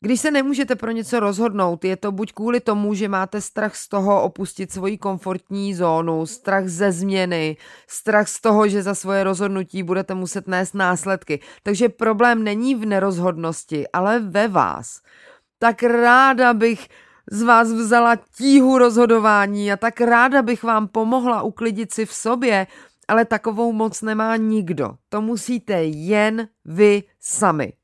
Když 0.00 0.20
se 0.20 0.30
nemůžete 0.30 0.76
pro 0.76 0.90
něco 0.90 1.20
rozhodnout, 1.20 1.84
je 1.84 1.96
to 1.96 2.12
buď 2.12 2.32
kvůli 2.32 2.60
tomu, 2.60 2.94
že 2.94 3.08
máte 3.08 3.40
strach 3.40 3.76
z 3.76 3.88
toho 3.88 4.22
opustit 4.22 4.72
svoji 4.72 4.98
komfortní 4.98 5.74
zónu, 5.74 6.26
strach 6.26 6.68
ze 6.68 6.92
změny, 6.92 7.56
strach 7.86 8.28
z 8.28 8.40
toho, 8.40 8.68
že 8.68 8.82
za 8.82 8.94
svoje 8.94 9.24
rozhodnutí 9.24 9.82
budete 9.82 10.14
muset 10.14 10.48
nést 10.48 10.74
následky. 10.74 11.40
Takže 11.62 11.88
problém 11.88 12.44
není 12.44 12.74
v 12.74 12.86
nerozhodnosti, 12.86 13.88
ale 13.88 14.20
ve 14.20 14.48
vás. 14.48 15.00
Tak 15.58 15.82
ráda 15.82 16.54
bych 16.54 16.88
z 17.30 17.42
vás 17.42 17.72
vzala 17.72 18.16
tíhu 18.16 18.78
rozhodování 18.78 19.72
a 19.72 19.76
tak 19.76 20.00
ráda 20.00 20.42
bych 20.42 20.62
vám 20.62 20.88
pomohla 20.88 21.42
uklidit 21.42 21.92
si 21.92 22.06
v 22.06 22.12
sobě, 22.12 22.66
ale 23.08 23.24
takovou 23.24 23.72
moc 23.72 24.02
nemá 24.02 24.36
nikdo. 24.36 24.90
To 25.08 25.22
musíte 25.22 25.84
jen 25.84 26.48
vy 26.64 27.02
sami. 27.20 27.77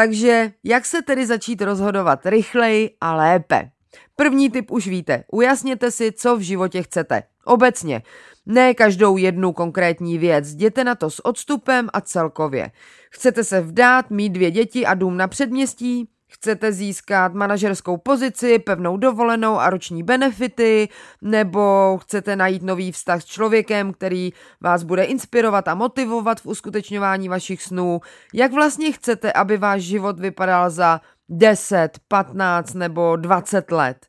Takže 0.00 0.52
jak 0.64 0.86
se 0.86 1.02
tedy 1.02 1.26
začít 1.26 1.62
rozhodovat 1.62 2.26
rychleji 2.26 2.90
a 3.00 3.14
lépe? 3.16 3.70
První 4.16 4.50
tip 4.50 4.70
už 4.70 4.86
víte. 4.86 5.24
Ujasněte 5.32 5.90
si, 5.90 6.12
co 6.12 6.36
v 6.36 6.40
životě 6.40 6.82
chcete. 6.82 7.22
Obecně. 7.44 8.02
Ne 8.46 8.74
každou 8.74 9.16
jednu 9.16 9.52
konkrétní 9.52 10.18
věc, 10.18 10.48
jděte 10.48 10.84
na 10.84 10.94
to 10.94 11.10
s 11.10 11.26
odstupem 11.26 11.88
a 11.92 12.00
celkově. 12.00 12.70
Chcete 13.10 13.44
se 13.44 13.60
vdát, 13.60 14.10
mít 14.10 14.28
dvě 14.28 14.50
děti 14.50 14.86
a 14.86 14.94
dům 14.94 15.16
na 15.16 15.28
předměstí? 15.28 16.08
Chcete 16.32 16.72
získat 16.72 17.34
manažerskou 17.34 17.96
pozici, 17.96 18.58
pevnou 18.58 18.96
dovolenou 18.96 19.58
a 19.58 19.70
roční 19.70 20.02
benefity, 20.02 20.88
nebo 21.22 21.98
chcete 22.02 22.36
najít 22.36 22.62
nový 22.62 22.92
vztah 22.92 23.22
s 23.22 23.24
člověkem, 23.24 23.92
který 23.92 24.30
vás 24.60 24.82
bude 24.82 25.04
inspirovat 25.04 25.68
a 25.68 25.74
motivovat 25.74 26.40
v 26.40 26.46
uskutečňování 26.46 27.28
vašich 27.28 27.62
snů. 27.62 28.00
Jak 28.34 28.52
vlastně 28.52 28.92
chcete, 28.92 29.32
aby 29.32 29.56
váš 29.56 29.82
život 29.82 30.20
vypadal 30.20 30.70
za 30.70 31.00
10, 31.28 31.98
15 32.08 32.74
nebo 32.74 33.16
20 33.16 33.72
let? 33.72 34.06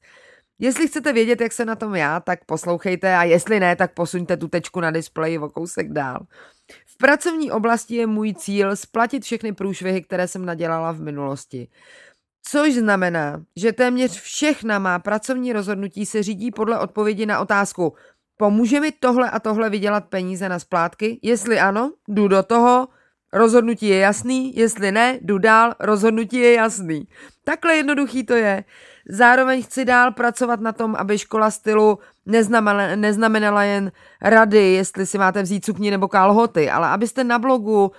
Jestli 0.59 0.87
chcete 0.87 1.13
vědět, 1.13 1.41
jak 1.41 1.51
se 1.51 1.65
na 1.65 1.75
tom 1.75 1.95
já, 1.95 2.19
tak 2.19 2.45
poslouchejte 2.45 3.15
a 3.15 3.23
jestli 3.23 3.59
ne, 3.59 3.75
tak 3.75 3.93
posuňte 3.93 4.37
tu 4.37 4.47
tečku 4.47 4.79
na 4.79 4.91
displeji 4.91 5.39
o 5.39 5.49
kousek 5.49 5.93
dál. 5.93 6.25
V 6.85 6.97
pracovní 6.97 7.51
oblasti 7.51 7.95
je 7.95 8.07
můj 8.07 8.33
cíl 8.33 8.75
splatit 8.75 9.23
všechny 9.23 9.53
průšvihy, 9.53 10.01
které 10.01 10.27
jsem 10.27 10.45
nadělala 10.45 10.91
v 10.91 10.99
minulosti. 10.99 11.67
Což 12.43 12.73
znamená, 12.73 13.43
že 13.55 13.73
téměř 13.73 14.21
všechna 14.21 14.79
má 14.79 14.99
pracovní 14.99 15.53
rozhodnutí 15.53 16.05
se 16.05 16.23
řídí 16.23 16.51
podle 16.51 16.79
odpovědi 16.79 17.25
na 17.25 17.39
otázku 17.39 17.93
pomůže 18.41 18.79
mi 18.79 18.91
tohle 18.91 19.29
a 19.29 19.39
tohle 19.39 19.69
vydělat 19.69 20.05
peníze 20.05 20.49
na 20.49 20.59
splátky? 20.59 21.19
Jestli 21.21 21.59
ano, 21.59 21.93
jdu 22.07 22.27
do 22.27 22.43
toho, 22.43 22.87
rozhodnutí 23.33 23.87
je 23.87 23.97
jasný, 23.97 24.55
jestli 24.55 24.91
ne, 24.91 25.19
jdu 25.21 25.37
dál, 25.37 25.75
rozhodnutí 25.79 26.37
je 26.37 26.53
jasný. 26.53 27.07
Takhle 27.43 27.75
jednoduchý 27.75 28.23
to 28.23 28.33
je. 28.33 28.63
Zároveň 29.09 29.63
chci 29.63 29.85
dál 29.85 30.11
pracovat 30.11 30.59
na 30.59 30.71
tom, 30.71 30.95
aby 30.95 31.17
škola 31.17 31.51
stylu 31.51 31.99
neznamenala, 32.95 33.63
jen 33.63 33.91
rady, 34.21 34.73
jestli 34.73 35.05
si 35.05 35.17
máte 35.17 35.41
vzít 35.41 35.65
sukni 35.65 35.91
nebo 35.91 36.07
kalhoty, 36.07 36.69
ale 36.69 36.87
abyste 36.87 37.23
na 37.23 37.39
blogu 37.39 37.91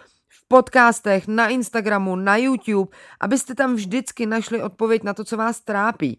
podcastech, 0.52 1.28
na 1.28 1.49
Instagramu, 1.49 2.16
na 2.16 2.37
YouTube, 2.37 2.92
abyste 3.21 3.54
tam 3.54 3.75
vždycky 3.75 4.26
našli 4.26 4.62
odpověď 4.62 5.02
na 5.02 5.14
to, 5.14 5.25
co 5.25 5.37
vás 5.37 5.61
trápí. 5.61 6.18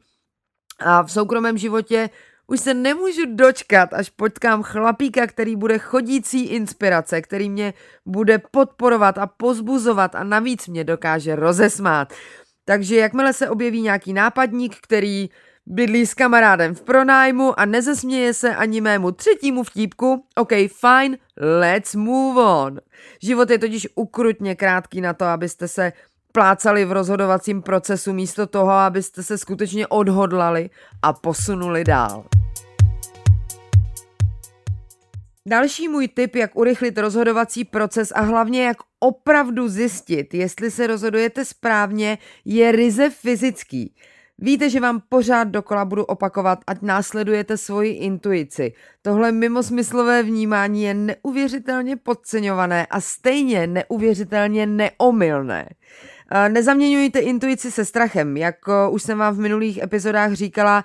A 0.79 1.03
v 1.03 1.11
soukromém 1.11 1.57
životě 1.57 2.09
už 2.47 2.59
se 2.59 2.73
nemůžu 2.73 3.25
dočkat, 3.35 3.93
až 3.93 4.09
potkám 4.09 4.63
chlapíka, 4.63 5.27
který 5.27 5.55
bude 5.55 5.77
chodící 5.77 6.45
inspirace, 6.45 7.21
který 7.21 7.49
mě 7.49 7.73
bude 8.05 8.41
podporovat 8.51 9.17
a 9.17 9.27
pozbuzovat 9.27 10.15
a 10.15 10.23
navíc 10.23 10.67
mě 10.67 10.83
dokáže 10.83 11.35
rozesmát. 11.35 12.13
Takže 12.65 12.95
jakmile 12.95 13.33
se 13.33 13.49
objeví 13.49 13.81
nějaký 13.81 14.13
nápadník, 14.13 14.77
který 14.81 15.29
Bydlí 15.65 16.05
s 16.05 16.13
kamarádem 16.13 16.75
v 16.75 16.81
pronájmu 16.81 17.59
a 17.59 17.65
nezesměje 17.65 18.33
se 18.33 18.55
ani 18.55 18.81
mému 18.81 19.11
třetímu 19.11 19.63
vtípku. 19.63 20.25
OK, 20.35 20.49
fine, 20.81 21.17
let's 21.59 21.95
move 21.95 22.41
on. 22.41 22.79
Život 23.21 23.49
je 23.49 23.59
totiž 23.59 23.87
ukrutně 23.95 24.55
krátký 24.55 25.01
na 25.01 25.13
to, 25.13 25.25
abyste 25.25 25.67
se 25.67 25.93
plácali 26.31 26.85
v 26.85 26.91
rozhodovacím 26.91 27.61
procesu 27.61 28.13
místo 28.13 28.47
toho, 28.47 28.71
abyste 28.71 29.23
se 29.23 29.37
skutečně 29.37 29.87
odhodlali 29.87 30.69
a 31.01 31.13
posunuli 31.13 31.83
dál. 31.83 32.25
Další 35.47 35.87
můj 35.87 36.07
tip, 36.07 36.35
jak 36.35 36.55
urychlit 36.55 36.97
rozhodovací 36.97 37.65
proces 37.65 38.11
a 38.15 38.21
hlavně 38.21 38.65
jak 38.65 38.77
opravdu 38.99 39.67
zjistit, 39.67 40.33
jestli 40.33 40.71
se 40.71 40.87
rozhodujete 40.87 41.45
správně, 41.45 42.17
je 42.45 42.71
ryze 42.71 43.09
fyzický. 43.09 43.95
Víte, 44.37 44.69
že 44.69 44.79
vám 44.79 45.01
pořád 45.09 45.43
dokola 45.43 45.85
budu 45.85 46.03
opakovat, 46.03 46.59
ať 46.67 46.81
následujete 46.81 47.57
svoji 47.57 47.91
intuici. 47.91 48.73
Tohle 49.01 49.31
mimosmyslové 49.31 50.23
vnímání 50.23 50.83
je 50.83 50.93
neuvěřitelně 50.93 51.95
podceňované 51.95 52.85
a 52.85 53.01
stejně 53.01 53.67
neuvěřitelně 53.67 54.65
neomylné. 54.65 55.69
Nezaměňujte 56.47 57.19
intuici 57.19 57.71
se 57.71 57.85
strachem, 57.85 58.37
jak 58.37 58.55
už 58.89 59.03
jsem 59.03 59.17
vám 59.17 59.35
v 59.35 59.39
minulých 59.39 59.77
epizodách 59.77 60.33
říkala, 60.33 60.83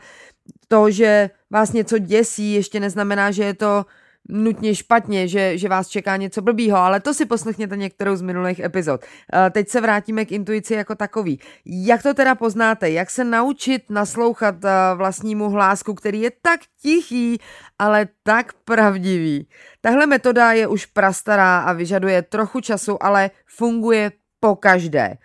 to, 0.68 0.90
že 0.90 1.30
vás 1.50 1.72
něco 1.72 1.98
děsí, 1.98 2.52
ještě 2.52 2.80
neznamená, 2.80 3.30
že 3.30 3.44
je 3.44 3.54
to 3.54 3.86
nutně 4.28 4.74
špatně, 4.74 5.28
že, 5.28 5.58
že 5.58 5.68
vás 5.68 5.88
čeká 5.88 6.16
něco 6.16 6.42
blbýho, 6.42 6.76
ale 6.76 7.00
to 7.00 7.14
si 7.14 7.26
poslechněte 7.26 7.76
některou 7.76 8.16
z 8.16 8.22
minulých 8.22 8.60
epizod. 8.60 9.04
Eh, 9.32 9.50
teď 9.50 9.68
se 9.68 9.80
vrátíme 9.80 10.24
k 10.24 10.32
intuici 10.32 10.74
jako 10.74 10.94
takový. 10.94 11.40
Jak 11.64 12.02
to 12.02 12.14
teda 12.14 12.34
poznáte? 12.34 12.90
Jak 12.90 13.10
se 13.10 13.24
naučit 13.24 13.90
naslouchat 13.90 14.64
eh, 14.64 14.70
vlastnímu 14.94 15.50
hlásku, 15.50 15.94
který 15.94 16.20
je 16.20 16.30
tak 16.42 16.60
tichý, 16.82 17.38
ale 17.78 18.08
tak 18.22 18.52
pravdivý? 18.64 19.48
Tahle 19.80 20.06
metoda 20.06 20.52
je 20.52 20.66
už 20.66 20.86
prastará 20.86 21.58
a 21.58 21.72
vyžaduje 21.72 22.22
trochu 22.22 22.60
času, 22.60 23.02
ale 23.02 23.30
funguje 23.46 24.12
po 24.40 24.56
každé. 24.56 25.18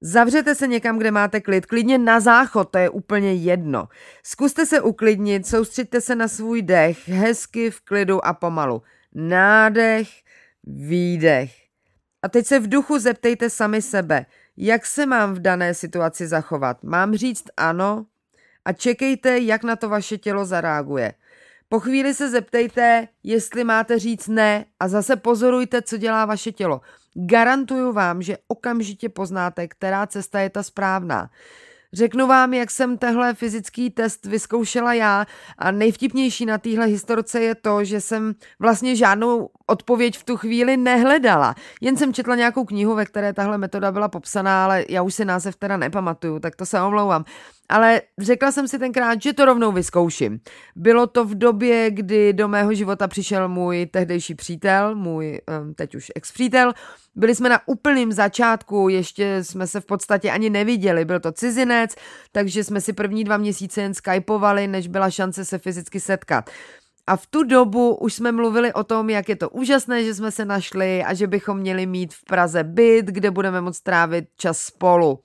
Zavřete 0.00 0.54
se 0.54 0.66
někam, 0.66 0.98
kde 0.98 1.10
máte 1.10 1.40
klid, 1.40 1.66
klidně 1.66 1.98
na 1.98 2.20
záchod, 2.20 2.70
to 2.70 2.78
je 2.78 2.90
úplně 2.90 3.34
jedno. 3.34 3.88
Zkuste 4.22 4.66
se 4.66 4.80
uklidnit, 4.80 5.46
soustřeďte 5.46 6.00
se 6.00 6.14
na 6.14 6.28
svůj 6.28 6.62
dech, 6.62 7.08
hezky 7.08 7.70
v 7.70 7.80
klidu 7.80 8.26
a 8.26 8.32
pomalu. 8.32 8.82
Nádech, 9.14 10.08
výdech. 10.64 11.52
A 12.22 12.28
teď 12.28 12.46
se 12.46 12.58
v 12.58 12.68
duchu 12.68 12.98
zeptejte 12.98 13.50
sami 13.50 13.82
sebe, 13.82 14.26
jak 14.56 14.86
se 14.86 15.06
mám 15.06 15.34
v 15.34 15.38
dané 15.38 15.74
situaci 15.74 16.26
zachovat. 16.26 16.82
Mám 16.82 17.14
říct 17.14 17.44
ano 17.56 18.06
a 18.64 18.72
čekejte, 18.72 19.38
jak 19.38 19.64
na 19.64 19.76
to 19.76 19.88
vaše 19.88 20.18
tělo 20.18 20.44
zareaguje. 20.44 21.14
Po 21.68 21.80
chvíli 21.80 22.14
se 22.14 22.30
zeptejte, 22.30 23.08
jestli 23.22 23.64
máte 23.64 23.98
říct 23.98 24.28
ne 24.28 24.64
a 24.80 24.88
zase 24.88 25.16
pozorujte, 25.16 25.82
co 25.82 25.96
dělá 25.96 26.24
vaše 26.24 26.52
tělo. 26.52 26.80
Garantuju 27.14 27.92
vám, 27.92 28.22
že 28.22 28.38
okamžitě 28.48 29.08
poznáte, 29.08 29.68
která 29.68 30.06
cesta 30.06 30.40
je 30.40 30.50
ta 30.50 30.62
správná. 30.62 31.30
Řeknu 31.92 32.26
vám, 32.26 32.54
jak 32.54 32.70
jsem 32.70 32.98
tehle 32.98 33.34
fyzický 33.34 33.90
test 33.90 34.26
vyzkoušela 34.26 34.94
já 34.94 35.26
a 35.58 35.70
nejvtipnější 35.70 36.46
na 36.46 36.58
téhle 36.58 36.86
historce 36.86 37.40
je 37.40 37.54
to, 37.54 37.84
že 37.84 38.00
jsem 38.00 38.34
vlastně 38.58 38.96
žádnou 38.96 39.50
odpověď 39.70 40.18
v 40.18 40.24
tu 40.24 40.36
chvíli 40.36 40.76
nehledala. 40.76 41.54
Jen 41.80 41.96
jsem 41.96 42.14
četla 42.14 42.36
nějakou 42.36 42.64
knihu, 42.64 42.94
ve 42.94 43.06
které 43.06 43.32
tahle 43.32 43.58
metoda 43.58 43.92
byla 43.92 44.08
popsaná, 44.08 44.64
ale 44.64 44.84
já 44.88 45.02
už 45.02 45.14
si 45.14 45.24
název 45.24 45.56
teda 45.56 45.76
nepamatuju, 45.76 46.38
tak 46.38 46.56
to 46.56 46.66
se 46.66 46.80
omlouvám. 46.80 47.24
Ale 47.68 48.02
řekla 48.18 48.52
jsem 48.52 48.68
si 48.68 48.78
tenkrát, 48.78 49.22
že 49.22 49.32
to 49.32 49.44
rovnou 49.44 49.72
vyzkouším. 49.72 50.40
Bylo 50.76 51.06
to 51.06 51.24
v 51.24 51.34
době, 51.34 51.90
kdy 51.90 52.32
do 52.32 52.48
mého 52.48 52.74
života 52.74 53.08
přišel 53.08 53.48
můj 53.48 53.86
tehdejší 53.86 54.34
přítel, 54.34 54.94
můj 54.94 55.40
teď 55.74 55.94
už 55.94 56.12
ex-přítel. 56.14 56.72
Byli 57.16 57.34
jsme 57.34 57.48
na 57.48 57.60
úplném 57.66 58.12
začátku, 58.12 58.88
ještě 58.88 59.44
jsme 59.44 59.66
se 59.66 59.80
v 59.80 59.86
podstatě 59.86 60.30
ani 60.30 60.50
neviděli, 60.50 61.04
byl 61.04 61.20
to 61.20 61.32
cizinec, 61.32 61.94
takže 62.32 62.64
jsme 62.64 62.80
si 62.80 62.92
první 62.92 63.24
dva 63.24 63.36
měsíce 63.36 63.82
jen 63.82 63.94
skypovali, 63.94 64.66
než 64.66 64.88
byla 64.88 65.10
šance 65.10 65.44
se 65.44 65.58
fyzicky 65.58 66.00
setkat. 66.00 66.50
A 67.08 67.16
v 67.16 67.26
tu 67.26 67.42
dobu 67.42 67.94
už 67.94 68.14
jsme 68.14 68.32
mluvili 68.32 68.72
o 68.72 68.84
tom, 68.84 69.10
jak 69.10 69.28
je 69.28 69.36
to 69.36 69.50
úžasné, 69.50 70.04
že 70.04 70.14
jsme 70.14 70.30
se 70.30 70.44
našli 70.44 71.04
a 71.04 71.14
že 71.14 71.26
bychom 71.26 71.58
měli 71.58 71.86
mít 71.86 72.14
v 72.14 72.24
Praze 72.24 72.64
byt, 72.64 73.06
kde 73.06 73.30
budeme 73.30 73.60
moct 73.60 73.80
trávit 73.80 74.24
čas 74.36 74.58
spolu. 74.58 75.20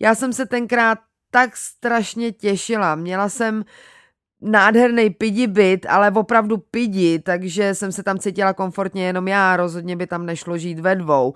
Já 0.00 0.14
jsem 0.14 0.32
se 0.32 0.46
tenkrát 0.46 0.98
tak 1.30 1.56
strašně 1.56 2.32
těšila. 2.32 2.94
Měla 2.94 3.28
jsem 3.28 3.64
nádherný 4.40 5.10
pidi 5.10 5.46
byt, 5.46 5.86
ale 5.88 6.10
opravdu 6.10 6.56
pidi, 6.58 7.18
takže 7.18 7.74
jsem 7.74 7.92
se 7.92 8.02
tam 8.02 8.18
cítila 8.18 8.52
komfortně 8.52 9.06
jenom 9.06 9.28
já, 9.28 9.56
rozhodně 9.56 9.96
by 9.96 10.06
tam 10.06 10.26
nešlo 10.26 10.58
žít 10.58 10.78
ve 10.78 10.96
dvou. 10.96 11.34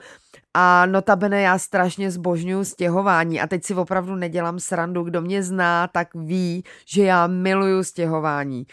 A 0.54 0.86
notabene 0.86 1.40
já 1.40 1.58
strašně 1.58 2.10
zbožňuju 2.10 2.64
stěhování 2.64 3.40
a 3.40 3.46
teď 3.46 3.64
si 3.64 3.74
opravdu 3.74 4.14
nedělám 4.14 4.58
srandu, 4.58 5.02
kdo 5.02 5.20
mě 5.20 5.42
zná, 5.42 5.88
tak 5.88 6.14
ví, 6.14 6.64
že 6.86 7.02
já 7.02 7.26
miluju 7.26 7.84
stěhování. 7.84 8.66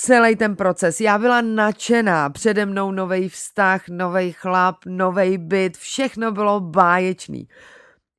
Celý 0.00 0.36
ten 0.36 0.56
proces, 0.56 1.00
já 1.00 1.18
byla 1.18 1.40
nadšená, 1.40 2.30
přede 2.30 2.66
mnou 2.66 2.90
nový 2.90 3.28
vztah, 3.28 3.88
nový 3.88 4.32
chlap, 4.32 4.76
nový 4.86 5.38
byt, 5.38 5.76
všechno 5.76 6.32
bylo 6.32 6.60
báječný. 6.60 7.48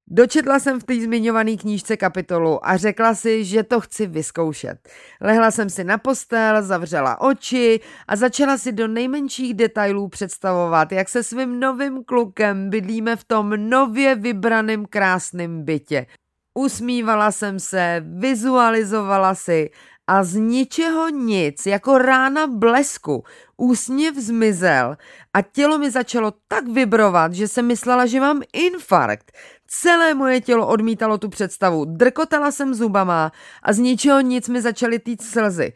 Dočetla 0.07 0.59
jsem 0.59 0.79
v 0.79 0.83
té 0.83 1.01
zmiňované 1.01 1.57
knížce 1.57 1.97
kapitolu 1.97 2.67
a 2.67 2.77
řekla 2.77 3.15
si, 3.15 3.45
že 3.45 3.63
to 3.63 3.81
chci 3.81 4.07
vyzkoušet. 4.07 4.89
Lehla 5.21 5.51
jsem 5.51 5.69
si 5.69 5.83
na 5.83 5.97
postel, 5.97 6.63
zavřela 6.63 7.21
oči 7.21 7.79
a 8.07 8.15
začala 8.15 8.57
si 8.57 8.71
do 8.71 8.87
nejmenších 8.87 9.53
detailů 9.53 10.07
představovat, 10.07 10.91
jak 10.91 11.09
se 11.09 11.23
svým 11.23 11.59
novým 11.59 12.03
klukem 12.03 12.69
bydlíme 12.69 13.15
v 13.15 13.23
tom 13.23 13.49
nově 13.69 14.15
vybraném 14.15 14.85
krásném 14.85 15.63
bytě. 15.63 16.05
Usmívala 16.53 17.31
jsem 17.31 17.59
se, 17.59 18.03
vizualizovala 18.05 19.35
si 19.35 19.69
a 20.09 20.23
z 20.23 20.35
ničeho 20.35 21.09
nic, 21.09 21.65
jako 21.65 21.97
rána 21.97 22.47
blesku, 22.47 23.23
úsměv 23.57 24.15
zmizel 24.15 24.97
a 25.33 25.41
tělo 25.41 25.77
mi 25.77 25.91
začalo 25.91 26.33
tak 26.47 26.67
vibrovat, 26.67 27.33
že 27.33 27.47
jsem 27.47 27.67
myslela, 27.67 28.05
že 28.05 28.19
mám 28.19 28.41
infarkt. 28.53 29.31
Celé 29.67 30.13
moje 30.13 30.41
tělo 30.41 30.67
odmítalo 30.67 31.17
tu 31.17 31.29
představu, 31.29 31.85
drkotala 31.85 32.51
jsem 32.51 32.73
zubama 32.73 33.31
a 33.63 33.73
z 33.73 33.79
ničeho 33.79 34.21
nic 34.21 34.49
mi 34.49 34.61
začaly 34.61 34.99
týct 34.99 35.29
slzy. 35.29 35.73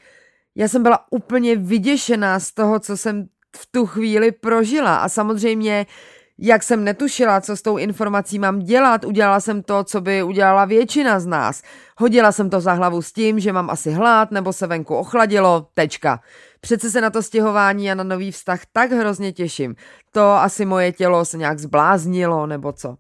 Já 0.56 0.68
jsem 0.68 0.84
byla 0.84 1.00
úplně 1.12 1.56
vyděšená 1.56 2.40
z 2.40 2.52
toho, 2.52 2.80
co 2.80 2.98
jsem 2.98 3.28
v 3.56 3.66
tu 3.72 3.86
chvíli 3.86 4.32
prožila 4.32 4.98
a 4.98 5.10
samozřejmě 5.10 5.86
jak 6.46 6.64
jsem 6.64 6.84
netušila, 6.84 7.42
co 7.42 7.58
s 7.58 7.62
tou 7.62 7.78
informací 7.78 8.40
mám 8.40 8.60
dělat, 8.60 9.06
udělala 9.06 9.40
jsem 9.40 9.64
to, 9.64 9.84
co 9.84 10.02
by 10.02 10.24
udělala 10.24 10.66
většina 10.66 11.20
z 11.20 11.26
nás. 11.26 11.62
Hodila 11.98 12.32
jsem 12.32 12.50
to 12.50 12.62
za 12.62 12.74
hlavu 12.74 13.02
s 13.02 13.14
tím, 13.14 13.40
že 13.40 13.54
mám 13.54 13.70
asi 13.70 13.92
hlad 13.92 14.32
nebo 14.32 14.54
se 14.54 14.68
venku 14.68 14.96
ochladilo, 14.96 15.68
tečka. 15.74 16.20
Přece 16.62 16.90
se 16.92 17.02
na 17.02 17.10
to 17.10 17.24
stěhování 17.24 17.92
a 17.92 17.96
na 17.96 18.04
nový 18.04 18.32
vztah 18.32 18.60
tak 18.74 18.92
hrozně 18.92 19.32
těším. 19.32 19.76
To 20.12 20.32
asi 20.32 20.66
moje 20.66 20.92
tělo 20.92 21.26
se 21.26 21.38
nějak 21.38 21.60
zbláznilo 21.60 22.48
nebo 22.48 22.72
co. 22.72 22.96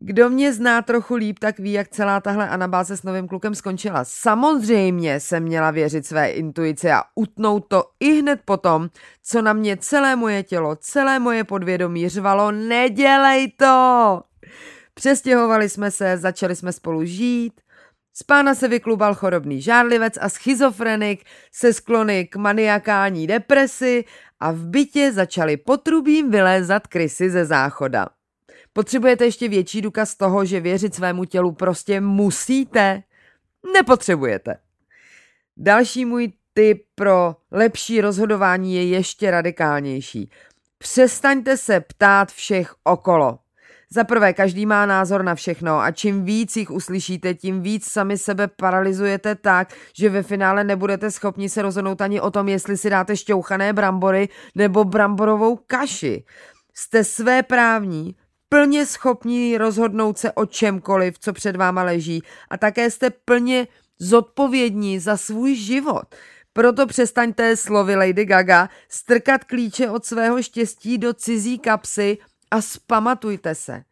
Kdo 0.00 0.30
mě 0.30 0.52
zná 0.52 0.82
trochu 0.82 1.14
líp, 1.14 1.38
tak 1.38 1.58
ví, 1.58 1.72
jak 1.72 1.88
celá 1.88 2.20
tahle 2.20 2.48
anabáze 2.48 2.96
s 2.96 3.02
novým 3.02 3.28
klukem 3.28 3.54
skončila. 3.54 4.04
Samozřejmě 4.04 5.20
jsem 5.20 5.42
měla 5.42 5.70
věřit 5.70 6.06
své 6.06 6.30
intuici 6.30 6.90
a 6.90 7.02
utnout 7.14 7.64
to 7.68 7.84
i 8.00 8.20
hned 8.20 8.40
potom, 8.44 8.88
co 9.22 9.42
na 9.42 9.52
mě 9.52 9.76
celé 9.76 10.16
moje 10.16 10.42
tělo, 10.42 10.76
celé 10.76 11.18
moje 11.18 11.44
podvědomí 11.44 12.08
řvalo, 12.08 12.50
nedělej 12.52 13.52
to! 13.52 14.22
Přestěhovali 14.94 15.68
jsme 15.68 15.90
se, 15.90 16.18
začali 16.18 16.56
jsme 16.56 16.72
spolu 16.72 17.04
žít, 17.04 17.60
z 18.16 18.22
pána 18.22 18.54
se 18.54 18.68
vyklubal 18.68 19.14
chorobný 19.14 19.62
žárlivec 19.62 20.14
a 20.20 20.28
schizofrenik 20.28 21.24
se 21.52 21.72
sklony 21.72 22.26
k 22.26 22.36
maniakální 22.36 23.26
depresi 23.26 24.04
a 24.40 24.52
v 24.52 24.66
bytě 24.66 25.12
začaly 25.12 25.56
potrubím 25.56 26.30
vylézat 26.30 26.86
krysy 26.86 27.30
ze 27.30 27.44
záchoda. 27.44 28.08
Potřebujete 28.76 29.24
ještě 29.24 29.48
větší 29.48 29.82
důkaz 29.82 30.14
toho, 30.14 30.44
že 30.44 30.60
věřit 30.60 30.94
svému 30.94 31.24
tělu 31.24 31.52
prostě 31.52 32.00
musíte? 32.00 33.02
Nepotřebujete. 33.74 34.56
Další 35.56 36.04
můj 36.04 36.32
tip 36.54 36.84
pro 36.94 37.36
lepší 37.50 38.00
rozhodování 38.00 38.74
je 38.74 38.84
ještě 38.84 39.30
radikálnější. 39.30 40.30
Přestaňte 40.78 41.56
se 41.56 41.80
ptát 41.80 42.32
všech 42.32 42.74
okolo. 42.84 43.38
Za 43.90 44.04
prvé, 44.04 44.32
každý 44.32 44.66
má 44.66 44.86
názor 44.86 45.22
na 45.22 45.34
všechno 45.34 45.80
a 45.80 45.90
čím 45.90 46.24
víc 46.24 46.56
jich 46.56 46.70
uslyšíte, 46.70 47.34
tím 47.34 47.62
víc 47.62 47.92
sami 47.92 48.18
sebe 48.18 48.48
paralizujete 48.48 49.34
tak, 49.34 49.74
že 49.96 50.10
ve 50.10 50.22
finále 50.22 50.64
nebudete 50.64 51.10
schopni 51.10 51.48
se 51.48 51.62
rozhodnout 51.62 52.00
ani 52.00 52.20
o 52.20 52.30
tom, 52.30 52.48
jestli 52.48 52.76
si 52.76 52.90
dáte 52.90 53.16
šťouchané 53.16 53.72
brambory 53.72 54.28
nebo 54.54 54.84
bramborovou 54.84 55.56
kaši. 55.66 56.24
Jste 56.74 57.04
své 57.04 57.42
právní, 57.42 58.16
plně 58.54 58.86
schopní 58.86 59.58
rozhodnout 59.58 60.18
se 60.18 60.32
o 60.32 60.46
čemkoliv, 60.46 61.18
co 61.18 61.32
před 61.32 61.56
váma 61.56 61.82
leží 61.82 62.22
a 62.50 62.56
také 62.56 62.90
jste 62.90 63.10
plně 63.10 63.68
zodpovědní 63.98 64.98
za 64.98 65.16
svůj 65.16 65.54
život. 65.54 66.14
Proto 66.52 66.86
přestaňte 66.86 67.56
slovy 67.56 67.96
Lady 67.96 68.24
Gaga 68.24 68.68
strkat 68.88 69.44
klíče 69.44 69.90
od 69.90 70.04
svého 70.04 70.42
štěstí 70.42 70.98
do 70.98 71.14
cizí 71.14 71.58
kapsy 71.58 72.18
a 72.50 72.60
spamatujte 72.60 73.54
se. 73.54 73.82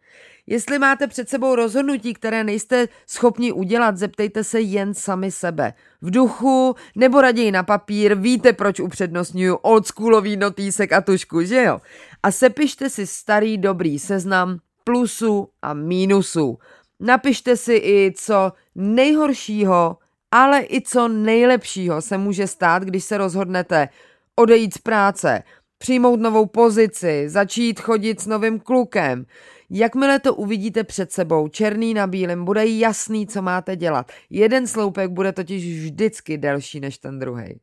Jestli 0.47 0.79
máte 0.79 1.07
před 1.07 1.29
sebou 1.29 1.55
rozhodnutí, 1.55 2.15
které 2.15 2.45
nejste 2.45 2.89
schopni 3.07 3.53
udělat, 3.53 3.97
zeptejte 3.97 4.45
se 4.45 4.61
jen 4.61 4.95
sami 4.95 5.31
sebe. 5.31 5.73
V 6.03 6.11
duchu 6.11 6.75
nebo 6.97 7.21
raději 7.21 7.51
na 7.53 7.63
papír, 7.63 8.15
víte, 8.15 8.53
proč 8.53 8.81
upřednostňuju 8.81 9.55
oldschoolový 9.55 10.37
notýsek 10.37 10.93
a 10.93 11.01
tušku, 11.01 11.43
že 11.43 11.63
jo? 11.63 11.81
A 12.23 12.31
sepište 12.31 12.91
si 12.91 13.07
starý 13.07 13.59
dobrý 13.59 13.99
seznam 13.99 14.59
plusů 14.85 15.49
a 15.63 15.75
mínusů. 15.75 16.59
Napište 17.01 17.57
si 17.57 17.75
i, 17.75 18.13
co 18.17 18.53
nejhoršího, 18.75 19.97
ale 20.31 20.61
i 20.61 20.81
co 20.81 21.09
nejlepšího 21.09 22.03
se 22.03 22.19
může 22.19 22.47
stát, 22.47 22.83
když 22.83 23.05
se 23.05 23.19
rozhodnete 23.19 23.89
odejít 24.37 24.75
z 24.75 24.79
práce, 24.79 25.43
přijmout 25.83 26.21
novou 26.21 26.47
pozici, 26.47 27.29
začít 27.29 27.81
chodit 27.81 28.21
s 28.21 28.27
novým 28.27 28.61
klukem. 28.61 29.27
Jakmile 29.71 30.19
to 30.19 30.35
uvidíte 30.35 30.85
před 30.85 31.13
sebou, 31.13 31.49
černý 31.49 31.95
na 31.95 32.07
bílém, 32.07 32.45
bude 32.45 32.67
jasný, 32.67 33.27
co 33.27 33.43
máte 33.43 33.77
dělat. 33.77 34.13
Jeden 34.31 34.67
sloupek 34.67 35.11
bude 35.11 35.33
totiž 35.33 35.65
vždycky 35.65 36.39
delší 36.39 36.81
než 36.81 36.99
ten 36.99 37.19
druhý. 37.19 37.61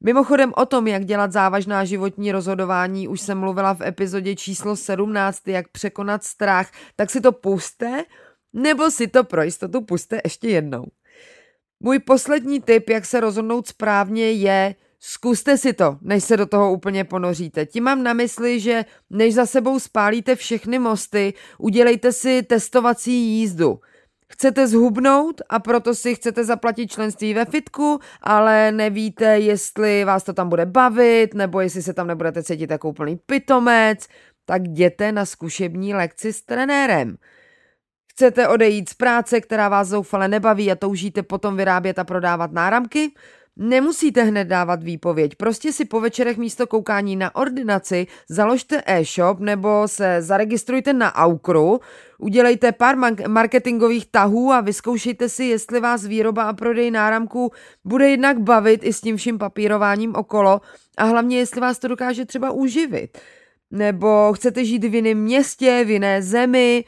Mimochodem 0.00 0.52
o 0.56 0.66
tom, 0.66 0.86
jak 0.86 1.04
dělat 1.04 1.32
závažná 1.32 1.84
životní 1.84 2.32
rozhodování, 2.32 3.08
už 3.08 3.20
jsem 3.20 3.38
mluvila 3.38 3.74
v 3.74 3.82
epizodě 3.82 4.36
číslo 4.36 4.76
17, 4.76 5.48
jak 5.48 5.68
překonat 5.68 6.24
strach, 6.24 6.70
tak 6.96 7.10
si 7.10 7.20
to 7.20 7.32
puste, 7.32 8.04
nebo 8.52 8.90
si 8.90 9.06
to 9.06 9.24
pro 9.24 9.42
jistotu 9.42 9.80
puste 9.80 10.20
ještě 10.24 10.48
jednou. 10.48 10.84
Můj 11.80 11.98
poslední 11.98 12.60
tip, 12.60 12.90
jak 12.90 13.04
se 13.04 13.20
rozhodnout 13.20 13.68
správně, 13.68 14.32
je 14.32 14.74
Zkuste 15.00 15.58
si 15.58 15.72
to, 15.72 15.98
než 16.00 16.24
se 16.24 16.36
do 16.36 16.46
toho 16.46 16.72
úplně 16.72 17.04
ponoříte. 17.04 17.66
Tím 17.66 17.84
mám 17.84 18.02
na 18.02 18.12
mysli, 18.12 18.60
že 18.60 18.84
než 19.10 19.34
za 19.34 19.46
sebou 19.46 19.78
spálíte 19.78 20.36
všechny 20.36 20.78
mosty, 20.78 21.34
udělejte 21.58 22.12
si 22.12 22.42
testovací 22.42 23.12
jízdu. 23.12 23.80
Chcete 24.32 24.66
zhubnout 24.66 25.42
a 25.48 25.58
proto 25.58 25.94
si 25.94 26.14
chcete 26.14 26.44
zaplatit 26.44 26.90
členství 26.90 27.34
ve 27.34 27.44
fitku, 27.44 27.98
ale 28.22 28.72
nevíte, 28.72 29.38
jestli 29.38 30.04
vás 30.04 30.24
to 30.24 30.32
tam 30.32 30.48
bude 30.48 30.66
bavit, 30.66 31.34
nebo 31.34 31.60
jestli 31.60 31.82
se 31.82 31.94
tam 31.94 32.06
nebudete 32.06 32.42
cítit 32.42 32.70
jako 32.70 32.88
úplný 32.88 33.16
pitomec, 33.16 34.06
tak 34.44 34.62
jděte 34.62 35.12
na 35.12 35.26
zkušební 35.26 35.94
lekci 35.94 36.32
s 36.32 36.42
trenérem. 36.42 37.16
Chcete 38.12 38.48
odejít 38.48 38.88
z 38.88 38.94
práce, 38.94 39.40
která 39.40 39.68
vás 39.68 39.88
zoufale 39.88 40.28
nebaví 40.28 40.72
a 40.72 40.76
toužíte 40.76 41.22
potom 41.22 41.56
vyrábět 41.56 41.98
a 41.98 42.04
prodávat 42.04 42.52
náramky? 42.52 43.12
Nemusíte 43.60 44.22
hned 44.22 44.44
dávat 44.44 44.82
výpověď, 44.82 45.34
prostě 45.34 45.72
si 45.72 45.84
po 45.84 46.00
večerech 46.00 46.36
místo 46.36 46.66
koukání 46.66 47.16
na 47.16 47.36
ordinaci 47.36 48.06
založte 48.28 48.82
e-shop 48.86 49.40
nebo 49.40 49.88
se 49.88 50.22
zaregistrujte 50.22 50.92
na 50.92 51.14
Aukru, 51.14 51.80
udělejte 52.18 52.72
pár 52.72 52.96
marketingových 53.28 54.06
tahů 54.06 54.52
a 54.52 54.60
vyzkoušejte 54.60 55.28
si, 55.28 55.44
jestli 55.44 55.80
vás 55.80 56.06
výroba 56.06 56.42
a 56.42 56.52
prodej 56.52 56.90
náramků 56.90 57.52
bude 57.84 58.10
jednak 58.10 58.40
bavit 58.40 58.80
i 58.84 58.92
s 58.92 59.00
tím 59.00 59.16
vším 59.16 59.38
papírováním 59.38 60.14
okolo 60.14 60.60
a 60.96 61.04
hlavně 61.04 61.38
jestli 61.38 61.60
vás 61.60 61.78
to 61.78 61.88
dokáže 61.88 62.24
třeba 62.24 62.50
uživit. 62.50 63.18
Nebo 63.70 64.32
chcete 64.32 64.64
žít 64.64 64.84
v 64.84 64.94
jiném 64.94 65.18
městě, 65.18 65.84
v 65.84 65.90
jiné 65.90 66.22
zemi, 66.22 66.84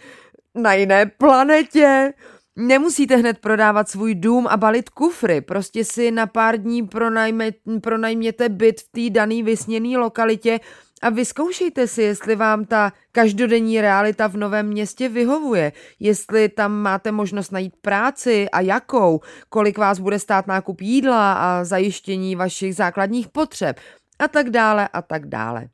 na 0.55 0.75
jiné 0.75 1.07
planetě, 1.07 2.13
Nemusíte 2.57 3.17
hned 3.17 3.39
prodávat 3.39 3.89
svůj 3.89 4.15
dům 4.15 4.47
a 4.47 4.57
balit 4.57 4.89
kufry, 4.89 5.41
prostě 5.41 5.85
si 5.85 6.11
na 6.11 6.27
pár 6.27 6.57
dní 6.57 6.87
pronajme, 6.87 7.51
pronajměte 7.83 8.49
byt 8.49 8.81
v 8.81 8.89
té 8.93 9.11
dané 9.11 9.43
vysněné 9.43 9.99
lokalitě 9.99 10.61
a 11.03 11.11
vyzkoušejte 11.11 11.87
si, 11.87 12.03
jestli 12.03 12.37
vám 12.37 12.65
ta 12.65 12.93
každodenní 13.13 13.81
realita 13.81 14.27
v 14.27 14.37
novém 14.37 14.67
městě 14.67 15.09
vyhovuje, 15.09 15.73
jestli 16.01 16.49
tam 16.49 16.73
máte 16.73 17.13
možnost 17.13 17.53
najít 17.53 17.77
práci 17.81 18.51
a 18.51 18.61
jakou, 18.61 19.21
kolik 19.49 19.79
vás 19.79 19.99
bude 19.99 20.19
stát 20.19 20.47
nákup 20.47 20.81
jídla 20.81 21.33
a 21.33 21.65
zajištění 21.65 22.37
vašich 22.37 22.75
základních 22.77 23.29
potřeb. 23.29 23.81
A 24.19 24.29
tak 24.29 24.51
dále 24.51 24.89
a 24.89 25.03
tak 25.03 25.27
dále. 25.27 25.69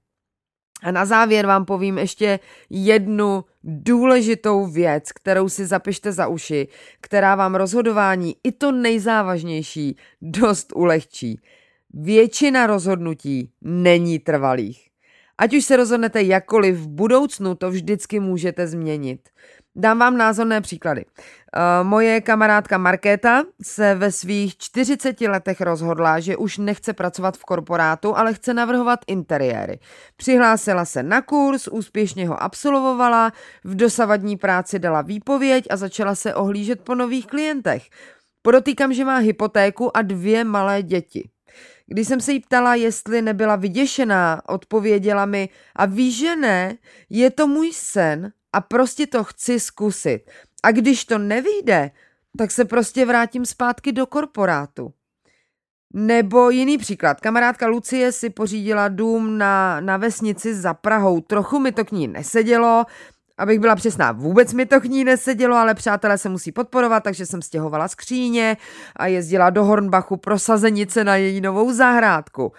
A 0.83 0.91
na 0.91 1.05
závěr 1.05 1.47
vám 1.47 1.65
povím 1.65 1.99
ještě 1.99 2.41
jednu 2.71 3.45
důležitou 3.65 4.67
věc, 4.67 5.13
kterou 5.13 5.49
si 5.49 5.67
zapište 5.67 6.13
za 6.13 6.27
uši, 6.27 6.69
která 7.01 7.35
vám 7.35 7.55
rozhodování 7.55 8.37
i 8.45 8.53
to 8.53 8.73
nejzávažnější 8.73 9.97
dost 10.23 10.73
ulehčí. 10.77 11.41
Většina 11.95 12.67
rozhodnutí 12.67 13.51
není 13.63 14.19
trvalých. 14.19 14.87
Ať 15.39 15.55
už 15.55 15.65
se 15.65 15.77
rozhodnete 15.77 16.23
jakkoliv 16.23 16.77
v 16.77 16.89
budoucnu, 16.89 17.55
to 17.55 17.71
vždycky 17.71 18.21
můžete 18.21 18.67
změnit. 18.67 19.29
Dám 19.79 19.99
vám 19.99 20.17
názorné 20.17 20.61
příklady. 20.61 21.05
Uh, 21.05 21.89
moje 21.89 22.21
kamarádka 22.21 22.79
Markéta 22.79 23.43
se 23.63 23.95
ve 23.95 24.13
svých 24.13 24.57
40 24.57 25.21
letech 25.21 25.61
rozhodla, 25.61 26.21
že 26.21 26.37
už 26.37 26.59
nechce 26.59 26.93
pracovat 26.93 27.37
v 27.37 27.45
korporátu, 27.45 28.17
ale 28.17 28.35
chce 28.35 28.55
navrhovat 28.55 29.01
interiéry. 29.07 29.79
Přihlásila 30.17 30.85
se 30.85 31.03
na 31.03 31.23
kurz, 31.23 31.69
úspěšně 31.69 32.29
ho 32.29 32.43
absolvovala, 32.43 33.33
v 33.65 33.75
dosavadní 33.75 34.37
práci 34.37 34.79
dala 34.79 35.03
výpověď 35.03 35.65
a 35.71 35.77
začala 35.77 36.15
se 36.15 36.35
ohlížet 36.35 36.81
po 36.81 36.95
nových 36.95 37.27
klientech. 37.27 37.83
Podotýkám, 38.43 38.93
že 38.93 39.05
má 39.05 39.17
hypotéku 39.17 39.97
a 39.97 40.03
dvě 40.03 40.45
malé 40.45 40.83
děti. 40.83 41.29
Když 41.87 42.09
jsem 42.09 42.21
se 42.21 42.33
jí 42.33 42.41
ptala, 42.41 42.75
jestli 42.75 43.23
nebyla 43.23 43.57
vyděšená, 43.57 44.43
odpověděla 44.49 45.27
mi, 45.27 45.49
a 45.77 45.87
víš, 45.87 46.19
že 46.19 46.37
ne, 46.37 46.77
je 47.11 47.31
to 47.31 47.47
můj 47.47 47.73
sen 47.73 48.33
a 48.53 48.61
prostě 48.61 49.07
to 49.07 49.25
chci 49.25 49.61
zkusit. 49.61 50.31
A 50.63 50.73
když 50.73 51.05
to 51.05 51.19
nevyjde, 51.19 51.91
tak 52.39 52.51
se 52.51 52.65
prostě 52.65 53.05
vrátím 53.05 53.47
zpátky 53.47 53.93
do 53.93 54.07
korporátu. 54.07 54.93
Nebo 55.95 56.51
jiný 56.51 56.79
příklad. 56.79 57.21
Kamarádka 57.21 57.67
Lucie 57.67 58.13
si 58.13 58.31
pořídila 58.31 58.89
dům 58.89 59.39
na, 59.39 59.81
na 59.81 59.97
vesnici 59.97 60.55
za 60.55 60.75
Prahou. 60.75 61.21
Trochu 61.21 61.59
mi 61.59 61.73
to 61.73 61.85
k 61.85 61.93
ní 61.93 62.09
nesedělo, 62.09 62.85
abych 63.39 63.61
byla 63.61 63.77
přesná, 63.77 64.13
vůbec 64.13 64.53
mi 64.53 64.67
to 64.67 64.81
k 64.81 64.85
ní 64.85 65.05
nesedělo, 65.05 65.57
ale 65.57 65.75
přátelé 65.75 66.19
se 66.19 66.29
musí 66.29 66.53
podporovat, 66.53 67.03
takže 67.03 67.27
jsem 67.27 67.43
stěhovala 67.43 67.89
skříně 67.89 68.57
a 68.97 69.07
jezdila 69.07 69.51
do 69.51 69.65
Hornbachu 69.65 70.17
pro 70.17 70.39
sazenice 70.39 71.05
na 71.05 71.17
její 71.17 71.41
novou 71.41 71.73
zahrádku. 71.73 72.53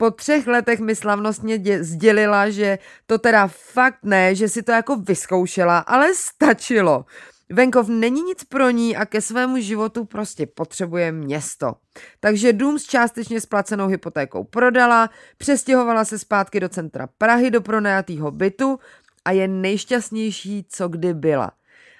Po 0.00 0.10
třech 0.10 0.46
letech 0.46 0.80
mi 0.80 0.94
slavnostně 0.94 1.58
dě- 1.58 1.82
sdělila, 1.82 2.50
že 2.50 2.78
to 3.06 3.18
teda 3.18 3.46
fakt 3.48 3.98
ne, 4.02 4.34
že 4.34 4.48
si 4.48 4.62
to 4.62 4.72
jako 4.72 4.96
vyzkoušela, 4.96 5.78
ale 5.78 6.14
stačilo. 6.14 7.04
Venkov 7.50 7.88
není 7.88 8.22
nic 8.22 8.44
pro 8.44 8.70
ní 8.70 8.96
a 8.96 9.06
ke 9.06 9.20
svému 9.20 9.60
životu 9.60 10.04
prostě 10.04 10.46
potřebuje 10.46 11.12
město. 11.12 11.74
Takže 12.20 12.52
dům 12.52 12.78
s 12.78 12.84
částečně 12.84 13.40
splacenou 13.40 13.86
hypotékou 13.86 14.44
prodala, 14.44 15.10
přestěhovala 15.38 16.04
se 16.04 16.18
zpátky 16.18 16.60
do 16.60 16.68
centra 16.68 17.08
Prahy 17.18 17.50
do 17.50 17.60
pronajatého 17.60 18.30
bytu 18.30 18.78
a 19.24 19.30
je 19.30 19.48
nejšťastnější, 19.48 20.66
co 20.68 20.88
kdy 20.88 21.14
byla. 21.14 21.50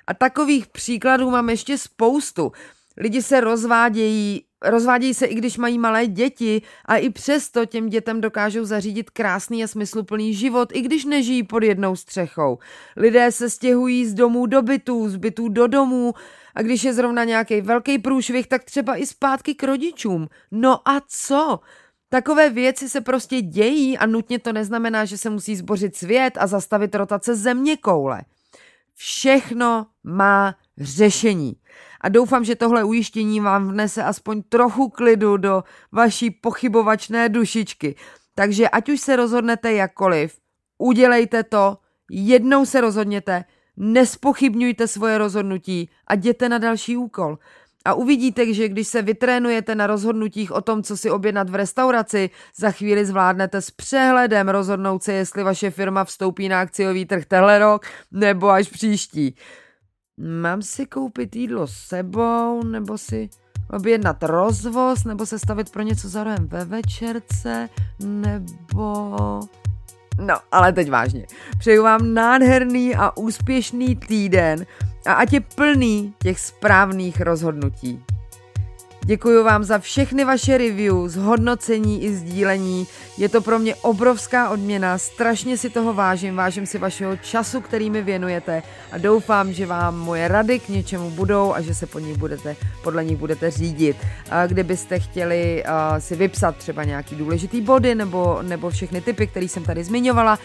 A 0.06 0.14
takových 0.14 0.66
příkladů 0.66 1.30
mám 1.30 1.50
ještě 1.50 1.78
spoustu. 1.78 2.52
Lidi 2.96 3.22
se 3.22 3.40
rozvádějí, 3.40 4.44
rozvádějí 4.62 5.14
se 5.14 5.26
i 5.26 5.34
když 5.34 5.58
mají 5.58 5.78
malé 5.78 6.06
děti 6.06 6.62
a 6.84 6.96
i 6.96 7.10
přesto 7.10 7.66
těm 7.66 7.88
dětem 7.88 8.20
dokážou 8.20 8.64
zařídit 8.64 9.10
krásný 9.10 9.64
a 9.64 9.68
smysluplný 9.68 10.34
život, 10.34 10.68
i 10.72 10.80
když 10.80 11.04
nežijí 11.04 11.42
pod 11.42 11.62
jednou 11.62 11.96
střechou. 11.96 12.58
Lidé 12.96 13.32
se 13.32 13.50
stěhují 13.50 14.06
z 14.06 14.14
domů 14.14 14.46
do 14.46 14.62
bytů, 14.62 15.08
z 15.08 15.16
bytů 15.16 15.48
do 15.48 15.66
domů 15.66 16.14
a 16.54 16.62
když 16.62 16.84
je 16.84 16.94
zrovna 16.94 17.24
nějaký 17.24 17.60
velký 17.60 17.98
průšvih, 17.98 18.46
tak 18.46 18.64
třeba 18.64 18.96
i 18.96 19.06
zpátky 19.06 19.54
k 19.54 19.62
rodičům. 19.62 20.28
No 20.50 20.88
a 20.88 21.00
co? 21.08 21.60
Takové 22.08 22.50
věci 22.50 22.88
se 22.88 23.00
prostě 23.00 23.40
dějí 23.40 23.98
a 23.98 24.06
nutně 24.06 24.38
to 24.38 24.52
neznamená, 24.52 25.04
že 25.04 25.18
se 25.18 25.30
musí 25.30 25.56
zbořit 25.56 25.96
svět 25.96 26.38
a 26.40 26.46
zastavit 26.46 26.94
rotace 26.94 27.36
země 27.36 27.76
koule. 27.76 28.22
Všechno 28.94 29.86
má 30.04 30.54
řešení. 30.78 31.56
A 32.00 32.08
doufám, 32.08 32.44
že 32.44 32.56
tohle 32.56 32.84
ujištění 32.84 33.40
vám 33.40 33.68
vnese 33.68 34.04
aspoň 34.04 34.42
trochu 34.42 34.88
klidu 34.88 35.36
do 35.36 35.64
vaší 35.92 36.30
pochybovačné 36.30 37.28
dušičky. 37.28 37.96
Takže 38.34 38.68
ať 38.68 38.88
už 38.88 39.00
se 39.00 39.16
rozhodnete 39.16 39.72
jakkoliv, 39.72 40.38
udělejte 40.78 41.42
to, 41.42 41.78
jednou 42.10 42.66
se 42.66 42.80
rozhodněte, 42.80 43.44
nespochybňujte 43.76 44.88
svoje 44.88 45.18
rozhodnutí 45.18 45.90
a 46.06 46.14
jděte 46.14 46.48
na 46.48 46.58
další 46.58 46.96
úkol. 46.96 47.38
A 47.84 47.94
uvidíte, 47.94 48.54
že 48.54 48.68
když 48.68 48.88
se 48.88 49.02
vytrénujete 49.02 49.74
na 49.74 49.86
rozhodnutích 49.86 50.52
o 50.52 50.60
tom, 50.60 50.82
co 50.82 50.96
si 50.96 51.10
objednat 51.10 51.50
v 51.50 51.54
restauraci, 51.54 52.30
za 52.56 52.70
chvíli 52.70 53.06
zvládnete 53.06 53.60
s 53.60 53.70
přehledem 53.70 54.48
rozhodnout 54.48 55.02
se, 55.02 55.12
jestli 55.12 55.42
vaše 55.42 55.70
firma 55.70 56.04
vstoupí 56.04 56.48
na 56.48 56.60
akciový 56.60 57.06
trh 57.06 57.24
tenhle 57.24 57.58
rok 57.58 57.86
nebo 58.10 58.50
až 58.50 58.68
příští. 58.68 59.36
Mám 60.22 60.62
si 60.62 60.86
koupit 60.86 61.36
jídlo 61.36 61.66
s 61.66 61.72
sebou, 61.72 62.64
nebo 62.64 62.98
si 62.98 63.28
objednat 63.70 64.22
rozvoz, 64.22 65.04
nebo 65.04 65.26
se 65.26 65.38
stavit 65.38 65.70
pro 65.70 65.82
něco 65.82 66.08
za 66.08 66.24
ve 66.40 66.64
večerce, 66.64 67.68
nebo... 68.04 69.16
No, 70.20 70.34
ale 70.52 70.72
teď 70.72 70.90
vážně. 70.90 71.26
Přeju 71.58 71.82
vám 71.82 72.14
nádherný 72.14 72.94
a 72.94 73.16
úspěšný 73.16 73.96
týden 73.96 74.66
a 75.06 75.12
ať 75.12 75.32
je 75.32 75.40
plný 75.40 76.14
těch 76.22 76.40
správných 76.40 77.20
rozhodnutí. 77.20 78.04
Děkuji 79.04 79.44
vám 79.44 79.64
za 79.64 79.78
všechny 79.78 80.24
vaše 80.24 80.58
reviews, 80.58 81.16
hodnocení 81.16 82.04
i 82.04 82.14
sdílení. 82.14 82.86
Je 83.18 83.28
to 83.28 83.40
pro 83.40 83.58
mě 83.58 83.74
obrovská 83.74 84.50
odměna, 84.50 84.98
strašně 84.98 85.58
si 85.58 85.70
toho 85.70 85.94
vážím, 85.94 86.36
vážím 86.36 86.66
si 86.66 86.78
vašeho 86.78 87.16
času, 87.16 87.60
který 87.60 87.90
mi 87.90 88.02
věnujete 88.02 88.62
a 88.92 88.98
doufám, 88.98 89.52
že 89.52 89.66
vám 89.66 89.98
moje 89.98 90.28
rady 90.28 90.58
k 90.58 90.68
něčemu 90.68 91.10
budou 91.10 91.54
a 91.54 91.60
že 91.60 91.74
se 91.74 91.86
po 91.86 91.98
nich 91.98 92.18
budete, 92.18 92.56
podle 92.82 93.04
nich 93.04 93.16
budete 93.16 93.50
řídit. 93.50 93.96
Kdybyste 94.46 94.98
chtěli 94.98 95.64
si 95.98 96.16
vypsat 96.16 96.56
třeba 96.56 96.84
nějaký 96.84 97.16
důležitý 97.16 97.60
body 97.60 97.94
nebo, 97.94 98.38
nebo 98.42 98.70
všechny 98.70 99.00
typy, 99.00 99.26
které 99.26 99.48
jsem 99.48 99.64
tady 99.64 99.84
zmiňovala, 99.84 100.38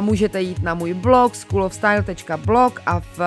můžete 0.00 0.42
jít 0.42 0.62
na 0.62 0.74
můj 0.74 0.94
blog 0.94 1.34
schoolofstyle.blog 1.34 2.80
a 2.86 3.00
v 3.00 3.20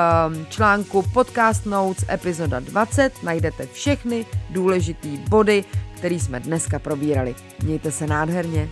článku 0.49 1.01
Podcast 1.13 1.65
Notes 1.65 2.05
epizoda 2.09 2.59
20 2.59 3.23
najdete 3.23 3.67
všechny 3.73 4.25
důležité 4.49 4.66
důležitý 4.67 5.17
body, 5.17 5.63
který 5.95 6.19
jsme 6.19 6.39
dneska 6.39 6.79
probírali. 6.79 7.35
Mějte 7.63 7.91
se 7.91 8.07
nádherně. 8.07 8.69